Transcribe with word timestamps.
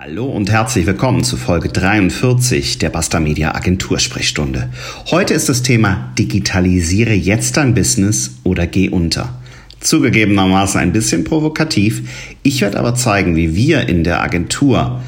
Hallo 0.00 0.26
und 0.26 0.48
herzlich 0.48 0.86
willkommen 0.86 1.24
zu 1.24 1.36
Folge 1.36 1.70
43 1.70 2.78
der 2.78 2.88
Basta 2.88 3.18
Media 3.18 3.56
Agentursprechstunde. 3.56 4.68
Heute 5.10 5.34
ist 5.34 5.48
das 5.48 5.64
Thema 5.64 6.12
Digitalisiere 6.16 7.14
jetzt 7.14 7.56
dein 7.56 7.74
Business 7.74 8.36
oder 8.44 8.68
geh 8.68 8.90
unter. 8.90 9.40
Zugegebenermaßen 9.80 10.78
ein 10.78 10.92
bisschen 10.92 11.24
provokativ. 11.24 12.36
Ich 12.44 12.60
werde 12.60 12.78
aber 12.78 12.94
zeigen, 12.94 13.34
wie 13.34 13.56
wir 13.56 13.88
in 13.88 14.04
der 14.04 14.22
Agentur 14.22 15.00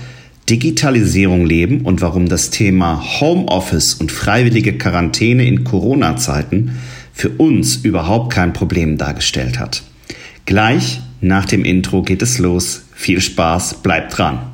Digitalisierung 0.48 1.46
leben 1.46 1.82
und 1.82 2.00
warum 2.00 2.28
das 2.28 2.50
Thema 2.50 3.20
Homeoffice 3.20 3.94
und 3.94 4.10
freiwillige 4.10 4.76
Quarantäne 4.76 5.46
in 5.46 5.62
Corona-Zeiten 5.62 6.72
für 7.12 7.28
uns 7.28 7.76
überhaupt 7.76 8.32
kein 8.32 8.52
Problem 8.52 8.98
dargestellt 8.98 9.60
hat. 9.60 9.84
Gleich 10.46 11.00
nach 11.20 11.44
dem 11.44 11.64
Intro 11.64 12.02
geht 12.02 12.22
es 12.22 12.38
los. 12.38 12.86
Viel 12.92 13.20
Spaß, 13.20 13.82
bleibt 13.82 14.18
dran. 14.18 14.49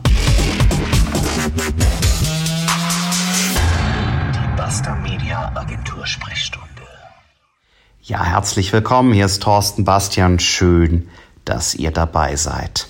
Ja, 8.09 8.23
herzlich 8.23 8.73
willkommen. 8.73 9.13
Hier 9.13 9.27
ist 9.27 9.43
Thorsten 9.43 9.83
Bastian. 9.83 10.39
Schön, 10.39 11.09
dass 11.45 11.75
ihr 11.75 11.91
dabei 11.91 12.37
seid. 12.37 12.87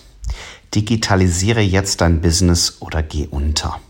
Digitalisiere 0.75 1.63
jetzt 1.63 2.03
dein 2.03 2.21
Business 2.21 2.77
oder 2.81 3.03
geh 3.03 3.27
unter. 3.27 3.81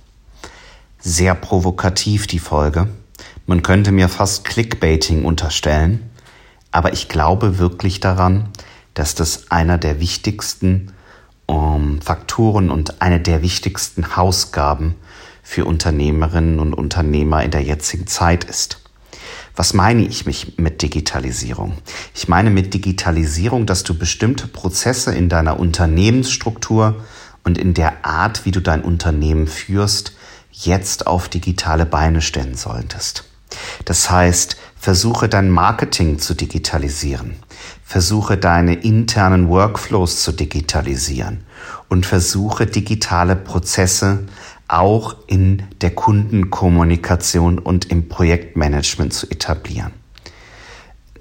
Sehr 1.01 1.35
provokativ 1.35 2.29
die 2.29 2.39
Folge. 2.39 2.87
Man 3.45 3.65
könnte 3.65 3.91
mir 3.91 4.09
fast 4.09 4.45
Clickbaiting 4.45 5.25
unterstellen. 5.25 6.09
Aber 6.71 6.93
ich 6.93 7.09
glaube 7.09 7.59
wirklich 7.59 7.99
daran, 7.99 8.51
dass 8.95 9.17
das 9.17 9.51
einer 9.51 9.79
der 9.79 9.99
wichtigsten 9.99 10.93
um, 11.47 12.01
Faktoren 12.03 12.71
und 12.71 13.03
eine 13.03 13.19
der 13.19 13.43
wichtigsten 13.43 14.15
Hausgaben 14.15 14.95
für 15.43 15.65
Unternehmerinnen 15.65 16.61
und 16.61 16.73
Unternehmer 16.73 17.43
in 17.43 17.51
der 17.51 17.65
jetzigen 17.65 18.07
Zeit 18.07 18.45
ist. 18.45 18.86
Was 19.57 19.73
meine 19.73 20.03
ich 20.07 20.27
mich 20.27 20.59
mit 20.59 20.83
Digitalisierung? 20.83 21.79
Ich 22.15 22.29
meine 22.29 22.51
mit 22.51 22.75
Digitalisierung, 22.75 23.65
dass 23.65 23.85
du 23.85 23.95
bestimmte 23.95 24.47
Prozesse 24.47 25.15
in 25.15 25.31
deiner 25.31 25.59
Unternehmensstruktur 25.59 27.03
und 27.43 27.57
in 27.57 27.73
der 27.73 28.05
Art, 28.05 28.45
wie 28.45 28.51
du 28.51 28.61
dein 28.61 28.83
Unternehmen 28.83 29.47
führst, 29.47 30.13
jetzt 30.53 31.07
auf 31.07 31.31
digitale 31.31 31.87
Beine 31.87 32.21
stellen 32.21 32.55
solltest. 32.55 33.25
Das 33.87 34.11
heißt, 34.11 34.59
versuche 34.79 35.29
dein 35.29 35.49
Marketing 35.49 36.19
zu 36.19 36.35
digitalisieren, 36.35 37.37
versuche 37.83 38.37
deine 38.37 38.75
internen 38.75 39.49
Workflows 39.49 40.23
zu 40.23 40.33
digitalisieren 40.33 41.45
und 41.89 42.05
versuche 42.05 42.67
digitale 42.67 43.37
Prozesse 43.37 44.25
auch 44.69 45.17
in 45.27 45.63
der 45.81 45.91
Kundenkommunikation 45.91 47.59
und 47.59 47.87
im 47.87 48.09
Projektmanagement 48.09 49.13
zu 49.13 49.31
etablieren. 49.31 49.93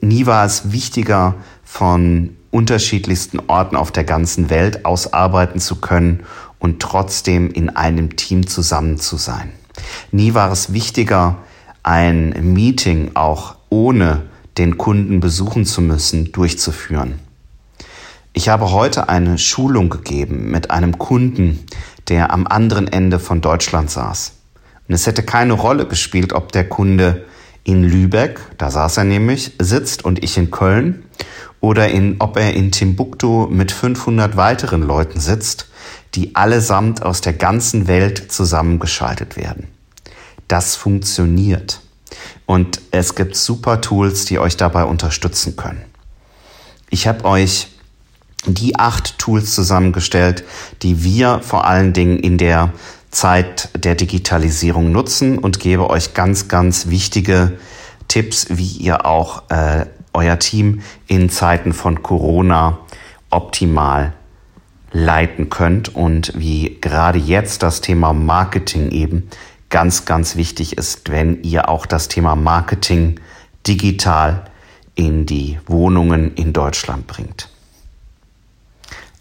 Nie 0.02 0.26
war 0.26 0.46
es 0.46 0.72
wichtiger, 0.72 1.36
von 1.64 2.36
unterschiedlichsten 2.52 3.40
Orten 3.48 3.76
auf 3.76 3.92
der 3.92 4.06
ganzen 4.06 4.50
Welt 4.50 4.86
ausarbeiten 4.86 5.60
zu 5.60 5.76
können 5.76 6.22
und 6.60 6.82
trotzdem 6.82 7.52
in 7.52 7.70
einem 7.70 8.16
Team 8.16 8.48
zusammen 8.48 8.98
zu 8.98 9.18
sein. 9.18 9.52
Nie 10.12 10.34
war 10.34 10.52
es 10.52 10.72
wichtiger, 10.72 11.38
ein 11.84 12.54
Meeting 12.54 13.12
auch 13.14 13.56
ohne 13.70 14.24
den 14.58 14.78
Kunden 14.78 15.20
besuchen 15.20 15.66
zu 15.66 15.82
müssen, 15.82 16.32
durchzuführen. 16.32 17.20
Ich 18.32 18.50
habe 18.50 18.72
heute 18.72 19.10
eine 19.10 19.38
Schulung 19.38 19.90
gegeben 19.90 20.50
mit 20.50 20.72
einem 20.72 20.98
Kunden, 20.98 21.66
der 22.08 22.32
am 22.32 22.48
anderen 22.48 22.88
Ende 22.88 23.20
von 23.20 23.42
Deutschland 23.42 23.90
saß. 23.90 24.34
Und 24.88 24.94
es 24.94 25.08
hätte 25.08 25.24
keine 25.24 25.54
Rolle 25.54 25.88
gespielt, 25.88 26.34
ob 26.34 26.52
der 26.52 26.70
Kunde 26.70 27.26
in 27.64 27.84
Lübeck, 27.84 28.40
da 28.58 28.70
saß 28.70 28.98
er 28.98 29.04
nämlich, 29.06 29.54
sitzt 29.60 30.06
und 30.06 30.24
ich 30.24 30.38
in 30.38 30.52
Köln, 30.52 31.04
oder 31.62 31.90
in, 31.90 32.18
ob 32.20 32.38
er 32.38 32.54
in 32.54 32.72
Timbuktu 32.72 33.48
mit 33.48 33.72
500 33.72 34.38
weiteren 34.38 34.84
Leuten 34.84 35.20
sitzt, 35.20 35.68
die 36.14 36.36
allesamt 36.36 37.02
aus 37.02 37.22
der 37.22 37.34
ganzen 37.34 37.88
Welt 37.88 38.32
zusammengeschaltet 38.32 39.36
werden. 39.36 39.68
Das 40.48 40.76
funktioniert. 40.76 41.82
Und 42.46 42.82
es 42.92 43.16
gibt 43.16 43.36
super 43.36 43.82
Tools, 43.82 44.26
die 44.26 44.38
euch 44.38 44.58
dabei 44.58 44.84
unterstützen 44.84 45.56
können. 45.56 45.84
Ich 46.92 47.08
habe 47.08 47.26
euch 47.26 47.70
die 48.48 48.76
acht 48.76 49.18
Tools 49.18 49.54
zusammengestellt, 49.56 50.44
die 50.82 51.04
wir 51.04 51.40
vor 51.42 51.66
allen 51.66 51.94
Dingen 51.94 52.20
in 52.20 52.38
der 52.38 52.72
Zeit 53.12 53.70
der 53.76 53.96
Digitalisierung 53.96 54.92
nutzen 54.92 55.38
und 55.38 55.60
gebe 55.60 55.90
euch 55.90 56.14
ganz, 56.14 56.48
ganz 56.48 56.88
wichtige 56.88 57.54
Tipps, 58.08 58.48
wie 58.50 58.78
ihr 58.78 59.06
auch 59.06 59.44
äh, 59.50 59.86
euer 60.14 60.38
Team 60.40 60.82
in 61.08 61.30
Zeiten 61.30 61.74
von 61.74 62.04
Corona 62.04 62.80
optimal 63.30 64.14
leiten 64.92 65.50
könnt 65.50 65.94
und 65.94 66.34
wie 66.36 66.78
gerade 66.80 67.20
jetzt 67.20 67.64
das 67.64 67.82
Thema 67.82 68.14
Marketing 68.14 68.92
eben 68.92 69.30
ganz, 69.70 70.06
ganz 70.06 70.36
wichtig 70.36 70.78
ist, 70.78 71.10
wenn 71.10 71.44
ihr 71.44 71.68
auch 71.70 71.86
das 71.86 72.08
Thema 72.08 72.36
Marketing 72.36 73.20
digital 73.68 74.46
in 74.96 75.26
die 75.26 75.60
Wohnungen 75.68 76.34
in 76.36 76.54
Deutschland 76.54 77.08
bringt. 77.08 77.50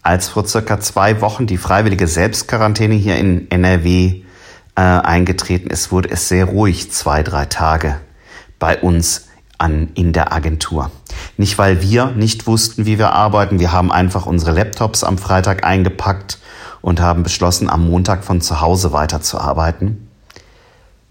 Als 0.05 0.27
vor 0.27 0.45
circa 0.45 0.79
zwei 0.79 1.19
Wochen 1.19 1.47
die 1.47 1.57
freiwillige 1.57 2.07
Selbstquarantäne 2.07 2.93
hier 2.93 3.17
in 3.17 3.49
NRW 3.49 4.21
äh, 4.75 4.81
eingetreten 4.81 5.71
ist, 5.71 5.91
wurde 5.91 6.11
es 6.11 6.29
sehr 6.29 6.45
ruhig 6.45 6.91
zwei, 6.91 7.23
drei 7.23 7.45
Tage 7.45 7.95
bei 8.59 8.79
uns 8.79 9.29
an, 9.57 9.89
in 9.95 10.13
der 10.13 10.31
Agentur. 10.31 10.91
Nicht, 11.37 11.57
weil 11.57 11.81
wir 11.81 12.11
nicht 12.11 12.45
wussten, 12.45 12.85
wie 12.85 12.99
wir 12.99 13.13
arbeiten. 13.13 13.59
Wir 13.59 13.71
haben 13.71 13.91
einfach 13.91 14.27
unsere 14.27 14.51
Laptops 14.51 15.03
am 15.03 15.17
Freitag 15.17 15.63
eingepackt 15.63 16.37
und 16.81 17.01
haben 17.01 17.23
beschlossen, 17.23 17.67
am 17.67 17.89
Montag 17.89 18.23
von 18.23 18.41
zu 18.41 18.61
Hause 18.61 18.93
weiterzuarbeiten. 18.93 20.07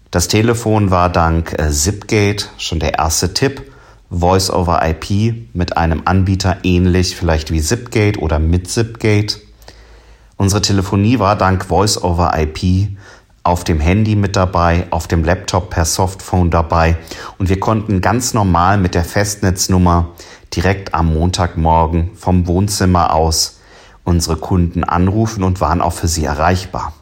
Das 0.09 0.29
Telefon 0.29 0.89
war 0.89 1.09
dank 1.09 1.51
äh, 1.59 1.69
Zipgate 1.69 2.47
schon 2.57 2.79
der 2.79 2.93
erste 2.93 3.33
Tipp 3.33 3.74
Voice 4.09 4.49
over 4.49 4.81
IP 4.83 5.47
mit 5.53 5.77
einem 5.77 6.03
Anbieter 6.05 6.57
ähnlich 6.63 7.15
vielleicht 7.15 7.51
wie 7.51 7.61
Zipgate 7.61 8.19
oder 8.19 8.39
mit 8.39 8.69
Zipgate. 8.69 9.41
Unsere 10.37 10.61
Telefonie 10.61 11.19
war 11.19 11.35
dank 11.35 11.65
Voice 11.65 12.01
over 12.03 12.33
IP 12.37 12.89
auf 13.43 13.63
dem 13.63 13.79
Handy 13.79 14.15
mit 14.15 14.35
dabei, 14.35 14.87
auf 14.89 15.07
dem 15.07 15.23
Laptop 15.23 15.69
per 15.69 15.85
Softphone 15.85 16.49
dabei 16.49 16.97
und 17.37 17.49
wir 17.49 17.59
konnten 17.59 18.01
ganz 18.01 18.33
normal 18.33 18.77
mit 18.77 18.95
der 18.95 19.03
Festnetznummer 19.03 20.09
direkt 20.55 20.93
am 20.93 21.13
Montagmorgen 21.13 22.11
vom 22.15 22.47
Wohnzimmer 22.47 23.13
aus 23.13 23.59
unsere 24.03 24.37
Kunden 24.37 24.83
anrufen 24.83 25.43
und 25.43 25.61
waren 25.61 25.81
auch 25.81 25.93
für 25.93 26.07
sie 26.07 26.25
erreichbar. 26.25 26.93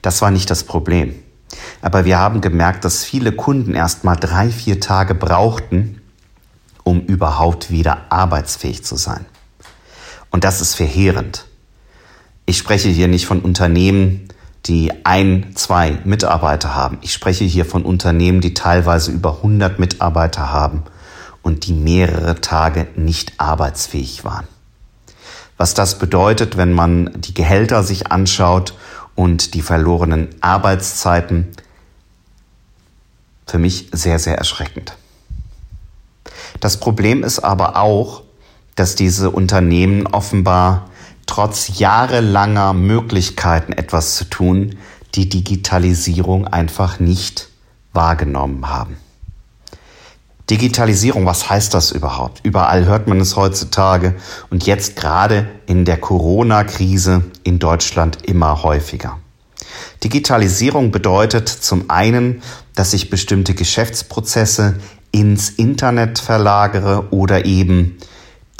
Das 0.00 0.22
war 0.22 0.30
nicht 0.30 0.50
das 0.50 0.64
Problem. 0.64 1.14
Aber 1.80 2.04
wir 2.04 2.18
haben 2.18 2.40
gemerkt, 2.40 2.84
dass 2.84 3.04
viele 3.04 3.32
Kunden 3.32 3.74
erst 3.74 4.04
mal 4.04 4.16
drei, 4.16 4.48
vier 4.48 4.80
Tage 4.80 5.14
brauchten, 5.14 6.01
um 6.84 7.00
überhaupt 7.00 7.70
wieder 7.70 8.02
arbeitsfähig 8.10 8.84
zu 8.84 8.96
sein. 8.96 9.24
Und 10.30 10.44
das 10.44 10.60
ist 10.60 10.74
verheerend. 10.74 11.46
Ich 12.46 12.58
spreche 12.58 12.88
hier 12.88 13.08
nicht 13.08 13.26
von 13.26 13.40
Unternehmen, 13.40 14.28
die 14.66 14.92
ein, 15.04 15.52
zwei 15.54 15.98
Mitarbeiter 16.04 16.74
haben. 16.74 16.98
Ich 17.02 17.12
spreche 17.12 17.44
hier 17.44 17.64
von 17.64 17.82
Unternehmen, 17.82 18.40
die 18.40 18.54
teilweise 18.54 19.10
über 19.10 19.36
100 19.36 19.78
Mitarbeiter 19.78 20.52
haben 20.52 20.84
und 21.42 21.66
die 21.66 21.72
mehrere 21.72 22.40
Tage 22.40 22.86
nicht 22.96 23.34
arbeitsfähig 23.38 24.24
waren. 24.24 24.46
Was 25.56 25.74
das 25.74 25.98
bedeutet, 25.98 26.56
wenn 26.56 26.72
man 26.72 27.10
die 27.20 27.34
Gehälter 27.34 27.82
sich 27.82 28.10
anschaut 28.10 28.74
und 29.14 29.54
die 29.54 29.62
verlorenen 29.62 30.28
Arbeitszeiten, 30.40 31.48
für 33.46 33.58
mich 33.58 33.88
sehr, 33.92 34.18
sehr 34.18 34.38
erschreckend. 34.38 34.96
Das 36.60 36.78
Problem 36.78 37.24
ist 37.24 37.40
aber 37.40 37.76
auch, 37.76 38.22
dass 38.74 38.94
diese 38.94 39.30
Unternehmen 39.30 40.06
offenbar 40.06 40.88
trotz 41.26 41.78
jahrelanger 41.78 42.72
Möglichkeiten 42.72 43.72
etwas 43.72 44.16
zu 44.16 44.24
tun, 44.24 44.76
die 45.14 45.28
Digitalisierung 45.28 46.46
einfach 46.46 47.00
nicht 47.00 47.48
wahrgenommen 47.92 48.68
haben. 48.68 48.96
Digitalisierung, 50.50 51.24
was 51.24 51.48
heißt 51.48 51.72
das 51.72 51.92
überhaupt? 51.92 52.40
Überall 52.42 52.84
hört 52.84 53.06
man 53.06 53.20
es 53.20 53.36
heutzutage 53.36 54.16
und 54.50 54.66
jetzt 54.66 54.96
gerade 54.96 55.46
in 55.66 55.84
der 55.84 55.98
Corona-Krise 55.98 57.22
in 57.44 57.58
Deutschland 57.58 58.26
immer 58.26 58.62
häufiger. 58.62 59.18
Digitalisierung 60.02 60.90
bedeutet 60.90 61.48
zum 61.48 61.88
einen, 61.88 62.42
dass 62.74 62.90
sich 62.90 63.08
bestimmte 63.08 63.54
Geschäftsprozesse 63.54 64.76
ins 65.12 65.50
Internet 65.50 66.18
verlagere 66.18 67.12
oder 67.12 67.44
eben 67.44 67.98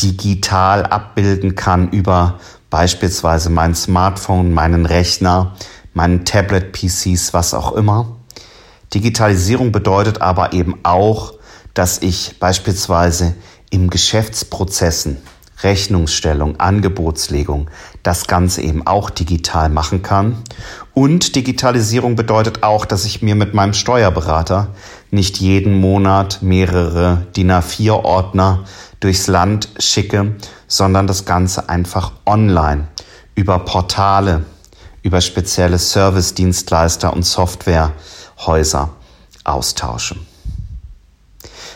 digital 0.01 0.85
abbilden 0.87 1.55
kann 1.55 1.91
über 1.91 2.39
beispielsweise 2.71 3.51
mein 3.51 3.75
Smartphone, 3.75 4.53
meinen 4.53 4.87
Rechner, 4.87 5.55
meinen 5.95 6.25
Tablet-PCs, 6.25 7.35
was 7.35 7.55
auch 7.55 7.73
immer. 7.73 8.17
Digitalisierung 8.95 9.73
bedeutet 9.73 10.21
aber 10.21 10.53
eben 10.53 10.81
auch, 10.83 11.35
dass 11.75 12.01
ich 12.03 12.39
beispielsweise 12.39 13.35
im 13.71 13.89
Geschäftsprozessen 13.89 15.19
Rechnungsstellung, 15.63 16.59
Angebotslegung, 16.59 17.69
das 18.03 18.27
Ganze 18.27 18.63
eben 18.63 18.87
auch 18.87 19.11
digital 19.11 19.69
machen 19.69 20.03
kann. 20.03 20.43
Und 20.95 21.37
Digitalisierung 21.37 22.17
bedeutet 22.17 22.63
auch, 22.63 22.85
dass 22.85 23.05
ich 23.05 23.23
mir 23.23 23.35
mit 23.35 23.55
meinem 23.55 23.75
Steuerberater 23.75 24.69
nicht 25.11 25.39
jeden 25.39 25.81
Monat 25.81 26.39
mehrere 26.43 27.27
DIN 27.37 27.53
A4-Ordner 27.53 28.65
durchs 29.01 29.27
Land 29.27 29.69
schicke, 29.79 30.37
sondern 30.67 31.07
das 31.07 31.25
Ganze 31.25 31.69
einfach 31.69 32.13
online 32.27 32.89
über 33.35 33.59
Portale, 33.59 34.45
über 35.03 35.21
spezielle 35.21 35.79
Service-Dienstleister 35.79 37.13
und 37.13 37.25
Softwarehäuser 37.25 38.91
austausche. 39.45 40.17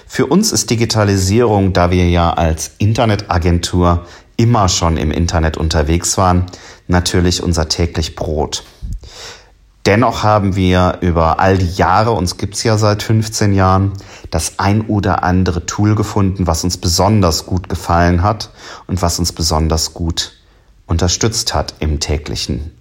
Für 0.06 0.26
uns 0.26 0.53
ist 0.53 0.70
Digitalisierung, 0.70 1.73
da 1.73 1.91
wir 1.91 2.08
ja 2.08 2.32
als 2.32 2.70
Internetagentur 2.79 4.06
immer 4.37 4.69
schon 4.69 4.97
im 4.97 5.11
Internet 5.11 5.56
unterwegs 5.56 6.17
waren, 6.17 6.47
natürlich 6.87 7.43
unser 7.43 7.69
täglich 7.69 8.14
Brot. 8.14 8.64
Dennoch 9.85 10.25
haben 10.25 10.56
wir 10.56 10.99
über 11.00 11.38
all 11.38 11.58
die 11.58 11.70
Jahre, 11.75 12.11
uns 12.11 12.38
gibt's 12.38 12.64
ja 12.64 12.76
seit 12.76 13.03
15 13.03 13.53
Jahren, 13.53 13.93
das 14.31 14.58
ein 14.58 14.82
oder 14.82 15.23
andere 15.23 15.64
Tool 15.64 15.94
gefunden, 15.94 16.47
was 16.47 16.64
uns 16.64 16.76
besonders 16.76 17.47
gut 17.47 17.69
gefallen 17.69 18.23
hat 18.23 18.50
und 18.88 19.00
was 19.00 19.19
uns 19.19 19.32
besonders 19.32 19.94
gut 19.94 20.32
unterstützt 20.87 21.55
hat 21.55 21.75
im 21.79 22.00
täglichen. 22.00 22.73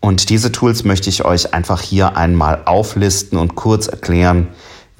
Und 0.00 0.28
diese 0.28 0.52
Tools 0.52 0.84
möchte 0.84 1.08
ich 1.08 1.24
euch 1.24 1.54
einfach 1.54 1.80
hier 1.80 2.16
einmal 2.16 2.62
auflisten 2.66 3.38
und 3.38 3.54
kurz 3.54 3.86
erklären, 3.86 4.48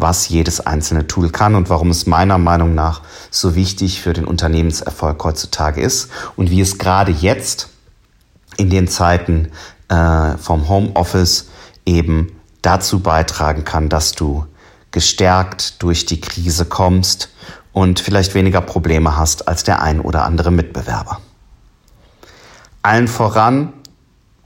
was 0.02 0.28
jedes 0.28 0.60
einzelne 0.60 1.06
Tool 1.06 1.30
kann 1.30 1.54
und 1.54 1.70
warum 1.70 1.88
es 1.88 2.06
meiner 2.06 2.36
Meinung 2.36 2.74
nach 2.74 3.00
so 3.30 3.54
wichtig 3.54 4.02
für 4.02 4.12
den 4.12 4.26
Unternehmenserfolg 4.26 5.24
heutzutage 5.24 5.80
ist 5.80 6.10
und 6.36 6.50
wie 6.50 6.60
es 6.60 6.76
gerade 6.76 7.10
jetzt 7.10 7.70
in 8.58 8.68
den 8.68 8.88
Zeiten 8.88 9.50
äh, 9.88 10.36
vom 10.36 10.68
Homeoffice 10.68 11.48
eben 11.86 12.32
dazu 12.60 13.00
beitragen 13.00 13.64
kann, 13.64 13.88
dass 13.88 14.12
du 14.12 14.46
gestärkt 14.90 15.82
durch 15.82 16.04
die 16.04 16.20
Krise 16.20 16.66
kommst 16.66 17.30
und 17.72 17.98
vielleicht 17.98 18.34
weniger 18.34 18.60
Probleme 18.60 19.16
hast 19.16 19.48
als 19.48 19.64
der 19.64 19.80
ein 19.80 20.00
oder 20.00 20.24
andere 20.24 20.50
Mitbewerber. 20.50 21.20
Allen 22.82 23.08
voran 23.08 23.72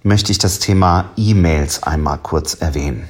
möchte 0.02 0.30
ich 0.30 0.38
das 0.38 0.60
Thema 0.60 1.06
E-Mails 1.16 1.82
einmal 1.82 2.18
kurz 2.18 2.54
erwähnen. 2.54 3.08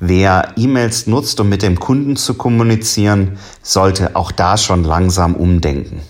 Wer 0.00 0.52
E-Mails 0.56 1.06
nutzt, 1.06 1.40
um 1.40 1.48
mit 1.48 1.62
dem 1.62 1.78
Kunden 1.80 2.16
zu 2.16 2.34
kommunizieren, 2.34 3.38
sollte 3.62 4.16
auch 4.16 4.32
da 4.32 4.56
schon 4.56 4.84
langsam 4.84 5.34
umdenken. 5.34 6.02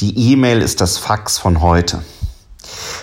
Die 0.00 0.32
E-Mail 0.32 0.60
ist 0.60 0.80
das 0.80 0.98
Fax 0.98 1.38
von 1.38 1.60
heute. 1.60 2.02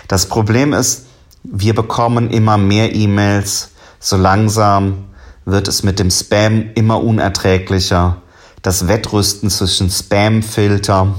Das 0.08 0.26
Problem 0.26 0.72
ist, 0.72 1.06
wir 1.42 1.74
bekommen 1.74 2.30
immer 2.30 2.58
mehr 2.58 2.94
E-Mails. 2.94 3.70
So 3.98 4.16
langsam 4.16 5.04
wird 5.44 5.68
es 5.68 5.82
mit 5.82 5.98
dem 5.98 6.10
Spam 6.10 6.70
immer 6.74 7.02
unerträglicher. 7.02 8.22
Das 8.62 8.88
Wettrüsten 8.88 9.50
zwischen 9.50 9.90
Spam-Filter 9.90 11.14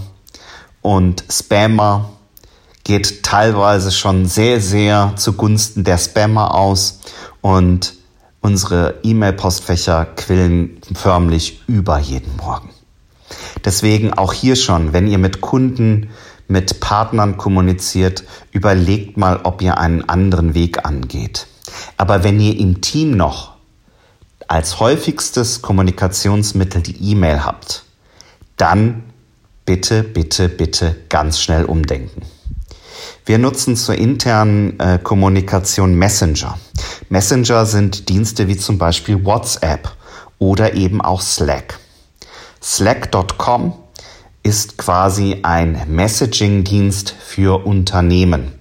und 0.82 1.24
Spammer 1.30 2.12
geht 2.84 3.24
teilweise 3.24 3.92
schon 3.92 4.26
sehr, 4.26 4.60
sehr 4.60 5.14
zugunsten 5.16 5.84
der 5.84 5.98
Spammer 5.98 6.56
aus 6.56 7.00
und 7.42 7.94
Unsere 8.42 8.96
E-Mail-Postfächer 9.04 10.06
quillen 10.16 10.82
förmlich 10.96 11.62
über 11.68 12.00
jeden 12.00 12.36
Morgen. 12.38 12.70
Deswegen 13.64 14.14
auch 14.14 14.34
hier 14.34 14.56
schon, 14.56 14.94
wenn 14.94 15.08
ihr 15.08 15.20
mit 15.20 15.42
Kunden, 15.42 16.10
mit 16.48 16.80
Partnern 16.80 17.38
kommuniziert, 17.38 18.24
überlegt 18.52 19.16
mal, 19.16 19.42
ob 19.44 19.62
ihr 19.62 19.78
einen 19.78 20.10
anderen 20.10 20.54
Weg 20.56 20.86
angeht. 20.86 21.48
Aber 21.98 22.24
wenn 22.24 22.40
ihr 22.40 22.60
im 22.60 22.82
Team 22.82 23.12
noch 23.12 23.54
als 24.48 24.80
häufigstes 24.80 25.62
Kommunikationsmittel 25.62 26.82
die 26.82 27.12
E-Mail 27.12 27.46
habt, 27.46 27.84
dann 28.58 29.04
bitte, 29.66 30.04
bitte, 30.04 30.50
bitte 30.50 30.96
ganz 31.10 31.40
schnell 31.40 31.64
umdenken. 31.66 32.24
Wir 33.32 33.40
nutzen 33.40 33.78
zur 33.78 33.96
internen 33.96 34.78
äh, 34.78 35.00
Kommunikation 35.02 35.96
Messenger. 35.96 36.60
Messenger 37.08 37.66
sind 37.66 38.10
Dienste 38.10 38.50
wie 38.50 38.58
zum 38.58 38.78
Beispiel 38.78 39.24
WhatsApp 39.24 39.90
oder 40.38 40.74
eben 40.74 41.00
auch 41.00 41.22
Slack. 41.22 41.80
Slack.com 42.62 43.72
ist 44.44 44.78
quasi 44.78 45.38
ein 45.44 45.82
Messaging-Dienst 45.88 47.16
für 47.26 47.66
Unternehmen. 47.66 48.52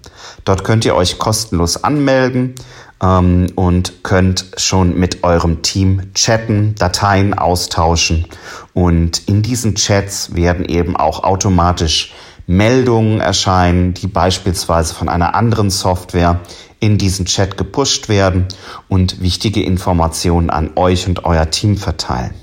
Dort 0.44 0.62
könnt 0.62 0.84
ihr 0.84 0.94
euch 0.94 1.18
kostenlos 1.18 1.82
anmelden 1.82 2.54
ähm, 3.02 3.48
und 3.56 4.04
könnt 4.04 4.52
schon 4.56 4.96
mit 4.96 5.24
eurem 5.24 5.62
Team 5.62 6.14
chatten, 6.14 6.76
Dateien 6.76 7.34
austauschen 7.34 8.24
und 8.72 9.26
in 9.26 9.42
diesen 9.42 9.74
Chats 9.74 10.36
werden 10.36 10.64
eben 10.64 10.94
auch 10.94 11.24
automatisch 11.24 12.14
Meldungen 12.50 13.20
erscheinen, 13.20 13.94
die 13.94 14.08
beispielsweise 14.08 14.92
von 14.92 15.08
einer 15.08 15.36
anderen 15.36 15.70
Software 15.70 16.40
in 16.80 16.98
diesen 16.98 17.26
Chat 17.26 17.56
gepusht 17.56 18.08
werden 18.08 18.48
und 18.88 19.20
wichtige 19.22 19.62
Informationen 19.62 20.50
an 20.50 20.72
euch 20.74 21.06
und 21.06 21.24
euer 21.24 21.48
Team 21.50 21.76
verteilen. 21.76 22.34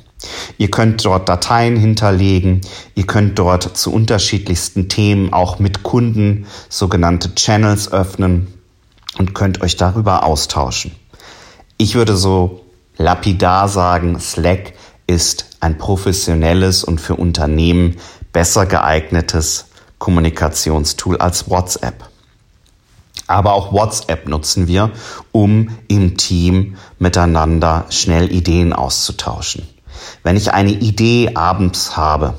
Ihr 0.57 0.71
könnt 0.71 1.03
dort 1.03 1.27
Dateien 1.27 1.75
hinterlegen, 1.75 2.61
ihr 2.95 3.05
könnt 3.05 3.37
dort 3.37 3.75
zu 3.77 3.91
unterschiedlichsten 3.91 4.87
Themen 4.87 5.33
auch 5.33 5.59
mit 5.59 5.83
Kunden 5.83 6.45
sogenannte 6.69 7.35
Channels 7.35 7.91
öffnen 7.91 8.47
und 9.17 9.35
könnt 9.35 9.59
euch 9.59 9.75
darüber 9.75 10.23
austauschen. 10.23 10.95
Ich 11.77 11.95
würde 11.95 12.15
so 12.15 12.61
lapidar 12.95 13.67
sagen, 13.67 14.21
Slack 14.21 14.71
ist 15.05 15.57
ein 15.59 15.77
professionelles 15.77 16.85
und 16.85 17.01
für 17.01 17.15
Unternehmen 17.15 17.97
besser 18.31 18.65
geeignetes 18.65 19.65
Kommunikationstool 19.99 21.17
als 21.17 21.49
WhatsApp. 21.49 22.09
Aber 23.27 23.53
auch 23.53 23.73
WhatsApp 23.73 24.27
nutzen 24.27 24.67
wir, 24.67 24.91
um 25.31 25.69
im 25.87 26.17
Team 26.17 26.77
miteinander 26.99 27.85
schnell 27.89 28.31
Ideen 28.31 28.73
auszutauschen. 28.73 29.67
Wenn 30.23 30.37
ich 30.37 30.53
eine 30.53 30.71
Idee 30.71 31.31
abends 31.35 31.97
habe, 31.97 32.35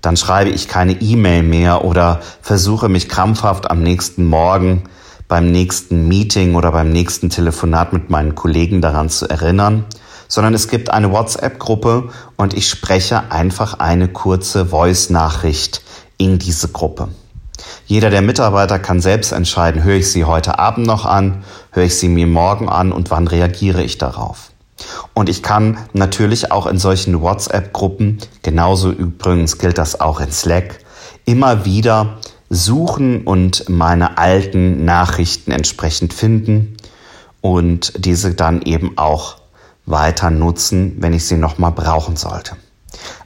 dann 0.00 0.16
schreibe 0.16 0.50
ich 0.50 0.68
keine 0.68 1.00
E-Mail 1.00 1.42
mehr 1.42 1.84
oder 1.84 2.20
versuche 2.40 2.88
mich 2.88 3.08
krampfhaft 3.08 3.70
am 3.70 3.82
nächsten 3.82 4.26
Morgen 4.26 4.84
beim 5.28 5.50
nächsten 5.50 6.08
Meeting 6.08 6.56
oder 6.56 6.72
beim 6.72 6.90
nächsten 6.90 7.30
Telefonat 7.30 7.92
mit 7.92 8.10
meinen 8.10 8.34
Kollegen 8.34 8.82
daran 8.82 9.08
zu 9.08 9.28
erinnern, 9.28 9.86
sondern 10.28 10.52
es 10.52 10.68
gibt 10.68 10.90
eine 10.90 11.10
WhatsApp-Gruppe 11.10 12.10
und 12.36 12.52
ich 12.52 12.68
spreche 12.68 13.30
einfach 13.30 13.78
eine 13.78 14.08
kurze 14.08 14.66
Voice-Nachricht 14.66 15.82
in 16.24 16.38
diese 16.38 16.68
Gruppe. 16.68 17.08
Jeder 17.86 18.10
der 18.10 18.22
Mitarbeiter 18.22 18.78
kann 18.78 19.00
selbst 19.00 19.32
entscheiden, 19.32 19.84
höre 19.84 19.96
ich 19.96 20.10
sie 20.10 20.24
heute 20.24 20.58
Abend 20.58 20.86
noch 20.86 21.04
an, 21.04 21.44
höre 21.70 21.84
ich 21.84 21.96
sie 21.96 22.08
mir 22.08 22.26
morgen 22.26 22.68
an 22.68 22.92
und 22.92 23.10
wann 23.10 23.26
reagiere 23.26 23.82
ich 23.82 23.98
darauf. 23.98 24.50
Und 25.14 25.28
ich 25.28 25.42
kann 25.42 25.78
natürlich 25.92 26.50
auch 26.50 26.66
in 26.66 26.78
solchen 26.78 27.20
WhatsApp-Gruppen, 27.20 28.18
genauso 28.42 28.90
übrigens 28.90 29.58
gilt 29.58 29.78
das 29.78 30.00
auch 30.00 30.20
in 30.20 30.32
Slack, 30.32 30.78
immer 31.24 31.64
wieder 31.64 32.18
suchen 32.48 33.22
und 33.22 33.68
meine 33.68 34.18
alten 34.18 34.84
Nachrichten 34.84 35.52
entsprechend 35.52 36.12
finden 36.12 36.76
und 37.40 38.04
diese 38.04 38.34
dann 38.34 38.62
eben 38.62 38.98
auch 38.98 39.36
weiter 39.86 40.30
nutzen, 40.30 40.96
wenn 40.98 41.12
ich 41.12 41.26
sie 41.26 41.36
nochmal 41.36 41.72
brauchen 41.72 42.16
sollte. 42.16 42.56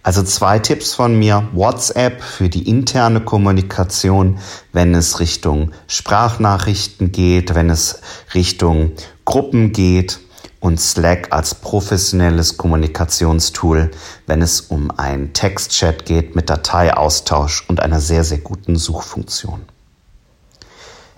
Also 0.03 0.23
zwei 0.23 0.59
Tipps 0.59 0.95
von 0.95 1.19
mir. 1.19 1.49
WhatsApp 1.53 2.23
für 2.23 2.49
die 2.49 2.69
interne 2.69 3.21
Kommunikation, 3.21 4.39
wenn 4.73 4.95
es 4.95 5.21
Richtung 5.21 5.73
Sprachnachrichten 5.89 7.13
geht, 7.13 7.55
wenn 7.55 7.71
es 7.71 8.01
Richtung 8.35 8.93
Gruppen 9.25 9.73
geht 9.73 10.21
und 10.61 10.81
Slack 10.81 11.33
als 11.33 11.55
professionelles 11.55 12.57
Kommunikationstool, 12.57 13.91
wenn 14.27 14.43
es 14.43 14.61
um 14.61 14.91
einen 14.91 15.33
Textchat 15.33 16.05
geht 16.05 16.35
mit 16.37 16.51
Dateiaustausch 16.51 17.65
und 17.69 17.81
einer 17.81 18.01
sehr, 18.01 18.25
sehr 18.25 18.39
guten 18.39 18.77
Suchfunktion. 18.77 19.65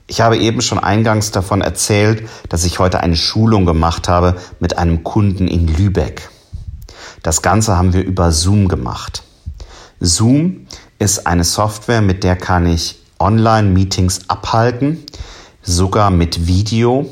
Ich 0.06 0.22
habe 0.22 0.38
eben 0.38 0.62
schon 0.62 0.78
eingangs 0.78 1.30
davon 1.30 1.60
erzählt, 1.60 2.26
dass 2.48 2.64
ich 2.64 2.78
heute 2.78 3.00
eine 3.00 3.16
Schulung 3.16 3.66
gemacht 3.66 4.08
habe 4.08 4.36
mit 4.58 4.78
einem 4.78 5.04
Kunden 5.04 5.46
in 5.48 5.68
Lübeck. 5.68 6.30
Das 7.22 7.42
Ganze 7.42 7.76
haben 7.76 7.92
wir 7.92 8.04
über 8.04 8.32
Zoom 8.32 8.68
gemacht. 8.68 9.22
Zoom 10.00 10.66
ist 10.98 11.26
eine 11.26 11.44
Software, 11.44 12.02
mit 12.02 12.25
der 12.25 12.37
kann 12.37 12.66
ich 12.66 13.00
Online-Meetings 13.18 14.28
abhalten. 14.28 15.04
sogar 15.62 16.10
mit 16.10 16.46
Video 16.46 17.06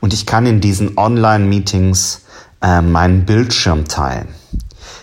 und 0.00 0.14
ich 0.14 0.24
kann 0.24 0.46
in 0.46 0.60
diesen 0.60 0.96
Online-Meetings 0.96 2.22
äh, 2.62 2.80
meinen 2.80 3.26
Bildschirm 3.26 3.86
teilen. 3.86 4.28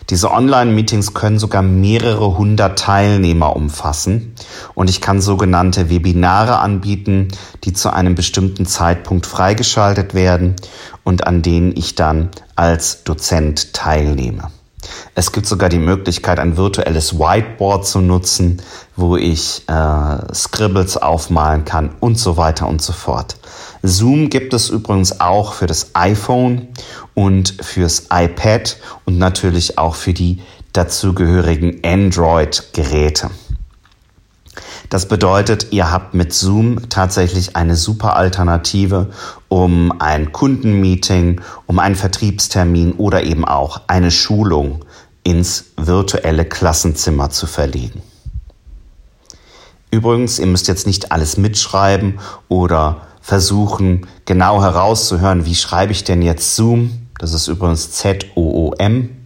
Diese 0.09 0.31
Online-Meetings 0.31 1.13
können 1.13 1.39
sogar 1.39 1.63
mehrere 1.63 2.37
hundert 2.37 2.77
Teilnehmer 2.77 3.55
umfassen 3.55 4.35
und 4.75 4.89
ich 4.89 5.01
kann 5.01 5.19
sogenannte 5.19 5.89
Webinare 5.89 6.59
anbieten, 6.59 7.29
die 7.63 7.73
zu 7.73 7.91
einem 7.91 8.13
bestimmten 8.13 8.65
Zeitpunkt 8.67 9.25
freigeschaltet 9.25 10.13
werden 10.13 10.55
und 11.03 11.25
an 11.25 11.41
denen 11.41 11.75
ich 11.75 11.95
dann 11.95 12.29
als 12.55 13.03
Dozent 13.03 13.73
teilnehme. 13.73 14.51
Es 15.15 15.31
gibt 15.31 15.47
sogar 15.47 15.69
die 15.69 15.79
Möglichkeit, 15.79 16.39
ein 16.39 16.57
virtuelles 16.57 17.17
Whiteboard 17.17 17.87
zu 17.87 18.01
nutzen, 18.01 18.61
wo 18.95 19.17
ich 19.17 19.63
äh, 19.67 20.33
Scribbles 20.33 20.97
aufmalen 20.97 21.65
kann 21.65 21.95
und 21.99 22.19
so 22.19 22.37
weiter 22.37 22.67
und 22.67 22.81
so 22.81 22.93
fort. 22.93 23.37
Zoom 23.81 24.29
gibt 24.29 24.53
es 24.53 24.69
übrigens 24.69 25.19
auch 25.19 25.53
für 25.53 25.67
das 25.67 25.91
iPhone 25.93 26.67
und 27.15 27.55
fürs 27.61 28.07
iPad 28.13 28.77
und 29.05 29.17
natürlich 29.17 29.79
auch 29.79 29.95
für 29.95 30.13
die 30.13 30.41
dazugehörigen 30.73 31.83
Android-Geräte. 31.83 33.31
Das 34.89 35.07
bedeutet, 35.07 35.67
ihr 35.71 35.91
habt 35.91 36.13
mit 36.13 36.31
Zoom 36.31 36.89
tatsächlich 36.89 37.55
eine 37.55 37.75
super 37.75 38.15
Alternative, 38.15 39.09
um 39.47 39.99
ein 39.99 40.31
Kundenmeeting, 40.31 41.41
um 41.65 41.79
einen 41.79 41.95
Vertriebstermin 41.95 42.93
oder 42.93 43.23
eben 43.23 43.45
auch 43.45 43.81
eine 43.87 44.11
Schulung 44.11 44.85
ins 45.23 45.65
virtuelle 45.75 46.45
Klassenzimmer 46.45 47.31
zu 47.31 47.47
verlegen. 47.47 48.03
Übrigens, 49.89 50.39
ihr 50.39 50.45
müsst 50.45 50.67
jetzt 50.67 50.85
nicht 50.85 51.11
alles 51.11 51.37
mitschreiben 51.37 52.19
oder 52.47 53.01
versuchen, 53.21 54.05
genau 54.25 54.61
herauszuhören, 54.61 55.45
wie 55.45 55.55
schreibe 55.55 55.93
ich 55.93 56.03
denn 56.03 56.21
jetzt 56.21 56.55
Zoom. 56.55 57.04
Das 57.19 57.33
ist 57.33 57.47
übrigens 57.47 57.91
Z-O-O-M. 57.91 59.17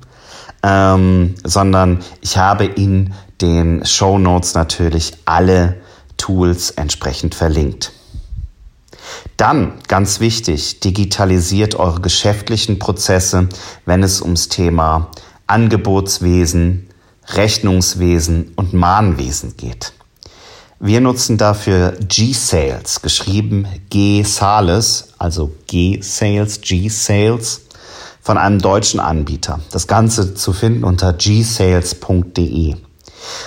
Ähm, 0.61 1.35
sondern 1.43 1.99
ich 2.21 2.37
habe 2.37 2.65
in 2.65 3.13
den 3.39 3.85
Show 3.85 4.17
Notes 4.17 4.53
natürlich 4.53 5.13
alle 5.23 5.77
Tools 6.17 6.71
entsprechend 6.71 7.33
verlinkt. 7.33 7.93
Dann, 9.37 9.79
ganz 9.87 10.19
wichtig, 10.19 10.81
digitalisiert 10.81 11.75
eure 11.75 12.01
geschäftlichen 12.01 12.77
Prozesse, 12.77 13.47
wenn 13.85 14.03
es 14.03 14.21
ums 14.21 14.49
Thema 14.49 15.09
Angebotswesen, 15.47 16.89
Rechnungswesen 17.29 18.51
und 18.55 18.73
Mahnwesen 18.73 19.55
geht. 19.55 19.93
Wir 20.81 21.01
nutzen 21.01 21.37
dafür 21.37 21.97
G-Sales, 21.99 23.01
geschrieben 23.01 23.67
G-Sales, 23.89 25.09
also 25.17 25.51
G-Sales, 25.67 26.61
G-Sales 26.61 27.68
von 28.29 28.37
einem 28.37 28.59
deutschen 28.59 28.99
Anbieter. 28.99 29.59
Das 29.71 29.87
Ganze 29.87 30.35
zu 30.35 30.53
finden 30.53 30.83
unter 30.83 31.13
gsales.de. 31.13 32.75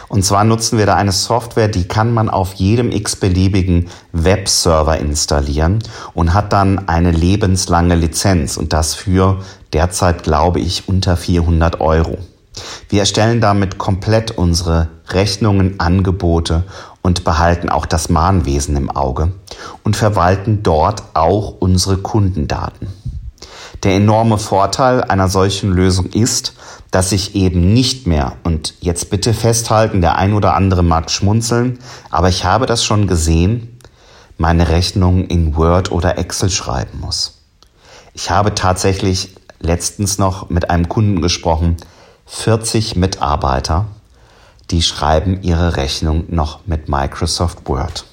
Und 0.08 0.24
zwar 0.24 0.42
nutzen 0.42 0.76
wir 0.76 0.86
da 0.86 0.96
eine 0.96 1.12
Software, 1.12 1.68
die 1.68 1.86
kann 1.86 2.12
man 2.12 2.28
auf 2.28 2.54
jedem 2.54 2.90
x-beliebigen 2.90 3.90
Webserver 4.10 4.98
installieren 4.98 5.84
und 6.14 6.34
hat 6.34 6.52
dann 6.52 6.88
eine 6.88 7.12
lebenslange 7.12 7.94
Lizenz 7.94 8.56
und 8.56 8.72
das 8.72 8.94
für 8.94 9.44
derzeit, 9.72 10.24
glaube 10.24 10.58
ich, 10.58 10.88
unter 10.88 11.16
400 11.16 11.80
Euro. 11.80 12.18
Wir 12.88 12.98
erstellen 12.98 13.40
damit 13.40 13.78
komplett 13.78 14.32
unsere 14.32 14.88
Rechnungen, 15.10 15.78
Angebote 15.78 16.64
und 17.02 17.22
behalten 17.22 17.68
auch 17.68 17.86
das 17.86 18.08
Mahnwesen 18.08 18.74
im 18.76 18.90
Auge 18.90 19.30
und 19.84 19.94
verwalten 19.94 20.64
dort 20.64 21.04
auch 21.14 21.54
unsere 21.60 21.98
Kundendaten. 21.98 22.88
Der 23.82 23.96
enorme 23.96 24.38
Vorteil 24.38 25.02
einer 25.02 25.28
solchen 25.28 25.72
Lösung 25.72 26.06
ist, 26.06 26.54
dass 26.92 27.10
ich 27.10 27.34
eben 27.34 27.72
nicht 27.72 28.06
mehr, 28.06 28.36
und 28.44 28.74
jetzt 28.80 29.10
bitte 29.10 29.34
festhalten, 29.34 30.00
der 30.00 30.16
ein 30.16 30.34
oder 30.34 30.54
andere 30.54 30.84
mag 30.84 31.10
schmunzeln, 31.10 31.80
aber 32.10 32.28
ich 32.28 32.44
habe 32.44 32.66
das 32.66 32.84
schon 32.84 33.08
gesehen, 33.08 33.80
meine 34.38 34.68
Rechnungen 34.68 35.26
in 35.26 35.56
Word 35.56 35.90
oder 35.90 36.16
Excel 36.16 36.50
schreiben 36.50 37.00
muss. 37.00 37.40
Ich 38.14 38.30
habe 38.30 38.54
tatsächlich 38.54 39.34
letztens 39.58 40.18
noch 40.18 40.48
mit 40.48 40.70
einem 40.70 40.88
Kunden 40.88 41.20
gesprochen, 41.20 41.76
40 42.26 42.94
Mitarbeiter, 42.94 43.86
die 44.70 44.82
schreiben 44.82 45.42
ihre 45.42 45.76
Rechnung 45.76 46.24
noch 46.28 46.66
mit 46.66 46.88
Microsoft 46.88 47.68
Word. 47.68 48.04